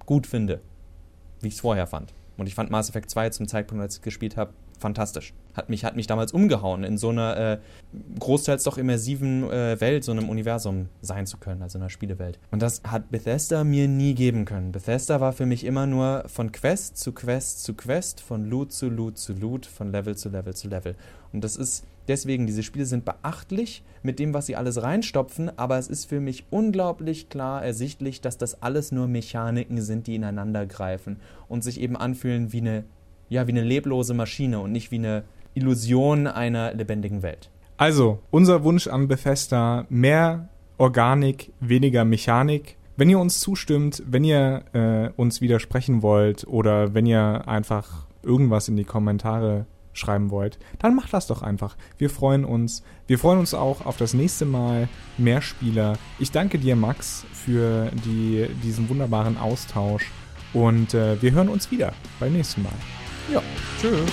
gut 0.07 0.27
finde, 0.27 0.61
wie 1.41 1.49
ich 1.49 1.55
es 1.55 1.61
vorher 1.61 1.87
fand. 1.87 2.15
Und 2.37 2.47
ich 2.47 2.55
fand 2.55 2.71
Mass 2.71 2.89
Effect 2.89 3.11
2 3.11 3.31
zum 3.31 3.49
Zeitpunkt, 3.49 3.83
als 3.83 3.95
ich 3.95 4.01
es 4.01 4.05
gespielt 4.05 4.37
habe, 4.37 4.53
fantastisch. 4.79 5.35
Hat 5.55 5.69
mich, 5.69 5.85
hat 5.85 5.97
mich 5.97 6.07
damals 6.07 6.33
umgehauen, 6.33 6.85
in 6.85 6.99
so 6.99 7.09
einer 7.11 7.37
äh, 7.37 7.59
großteils 8.19 8.65
doch 8.65 8.79
immersiven 8.79 9.45
äh, 9.51 9.81
Welt, 9.81 10.05
so 10.05 10.13
einem 10.13 10.29
Universum 10.29 10.89
sein 11.01 11.27
zu 11.27 11.39
können, 11.39 11.63
also 11.63 11.79
einer 11.79 11.91
Spielewelt. 11.91 12.39
Und 12.51 12.63
das 12.63 12.83
hat 12.87 13.11
Bethesda 13.11 13.65
mir 13.65 13.89
nie 13.89 14.15
geben 14.15 14.45
können. 14.45 14.73
Bethesda 14.73 15.21
war 15.21 15.33
für 15.33 15.47
mich 15.47 15.65
immer 15.65 15.87
nur 15.87 16.25
von 16.27 16.53
Quest 16.53 16.99
zu 16.99 17.13
Quest 17.13 17.65
zu 17.65 17.75
Quest, 17.75 18.21
von 18.21 18.45
Loot 18.49 18.73
zu 18.73 18.89
Loot 18.89 19.19
zu 19.19 19.33
Loot, 19.33 19.67
von 19.67 19.91
Level 19.91 20.17
zu 20.17 20.29
Level 20.29 20.55
zu 20.55 20.69
Level. 20.69 20.95
Und 21.33 21.45
das 21.45 21.57
ist 21.57 21.85
deswegen, 22.09 22.47
diese 22.47 22.63
Spiele 22.63 22.87
sind 22.87 23.05
beachtlich 23.05 23.83
mit 24.03 24.19
dem, 24.19 24.35
was 24.35 24.47
sie 24.47 24.57
alles 24.57 24.83
reinstopfen, 24.83 25.57
aber 25.59 25.79
es 25.79 25.89
ist 25.89 26.07
für 26.07 26.21
mich 26.21 26.47
unglaublich 26.51 27.29
klar 27.29 27.65
ersichtlich, 27.65 28.21
dass 28.21 28.39
das 28.39 28.63
alles 28.63 28.93
nur 28.93 29.09
Mechaniken 29.09 29.81
sind, 29.81 30.07
die 30.07 30.15
ineinander 30.15 30.67
greifen 30.67 31.21
und 31.49 31.63
sich 31.63 31.81
eben 31.81 31.97
anfühlen 31.97 32.53
wie 32.53 32.61
eine 32.61 32.85
ja, 33.29 33.47
wie 33.47 33.53
eine 33.53 33.63
leblose 33.63 34.15
Maschine 34.15 34.61
und 34.61 34.73
nicht 34.73 34.91
wie 34.91 34.97
eine 34.97 35.25
Illusion 35.55 36.27
einer 36.27 36.75
lebendigen 36.75 37.23
Welt. 37.23 37.51
Also, 37.77 38.19
unser 38.31 38.65
Wunsch 38.65 38.87
an 38.89 39.09
Bethesda, 39.09 39.87
mehr 39.89 40.49
Organik, 40.79 41.53
weniger 41.61 42.05
Mechanik. 42.05 42.77
Wenn 42.97 43.11
ihr 43.11 43.19
uns 43.19 43.41
zustimmt, 43.41 44.03
wenn 44.07 44.25
ihr 44.25 44.65
äh, 44.73 45.11
uns 45.17 45.41
widersprechen 45.41 46.03
wollt 46.03 46.47
oder 46.47 46.95
wenn 46.95 47.07
ihr 47.07 47.47
einfach 47.47 48.07
irgendwas 48.23 48.69
in 48.69 48.77
die 48.77 48.85
Kommentare 48.85 49.67
schreiben 49.93 50.31
wollt, 50.31 50.59
dann 50.79 50.95
macht 50.95 51.13
das 51.13 51.27
doch 51.27 51.43
einfach. 51.43 51.77
Wir 51.99 52.11
freuen 52.11 52.45
uns. 52.45 52.83
Wir 53.07 53.19
freuen 53.19 53.39
uns 53.39 53.55
auch 53.55 53.85
auf 53.87 53.97
das 53.97 54.15
nächste 54.15 54.45
Mal 54.45 54.89
mehr 55.17 55.43
Spieler. 55.43 55.99
Ich 56.19 56.31
danke 56.31 56.59
dir, 56.59 56.77
Max, 56.77 57.25
für 57.33 57.91
die, 58.05 58.47
diesen 58.63 58.89
wunderbaren 58.89 59.37
Austausch 59.37 60.11
und 60.53 60.95
äh, 60.95 61.21
wir 61.21 61.33
hören 61.33 61.49
uns 61.49 61.71
wieder 61.71 61.93
beim 62.21 62.33
nächsten 62.33 62.63
Mal. 62.63 62.98
Ja, 63.33 63.43
tschüss. 63.81 64.11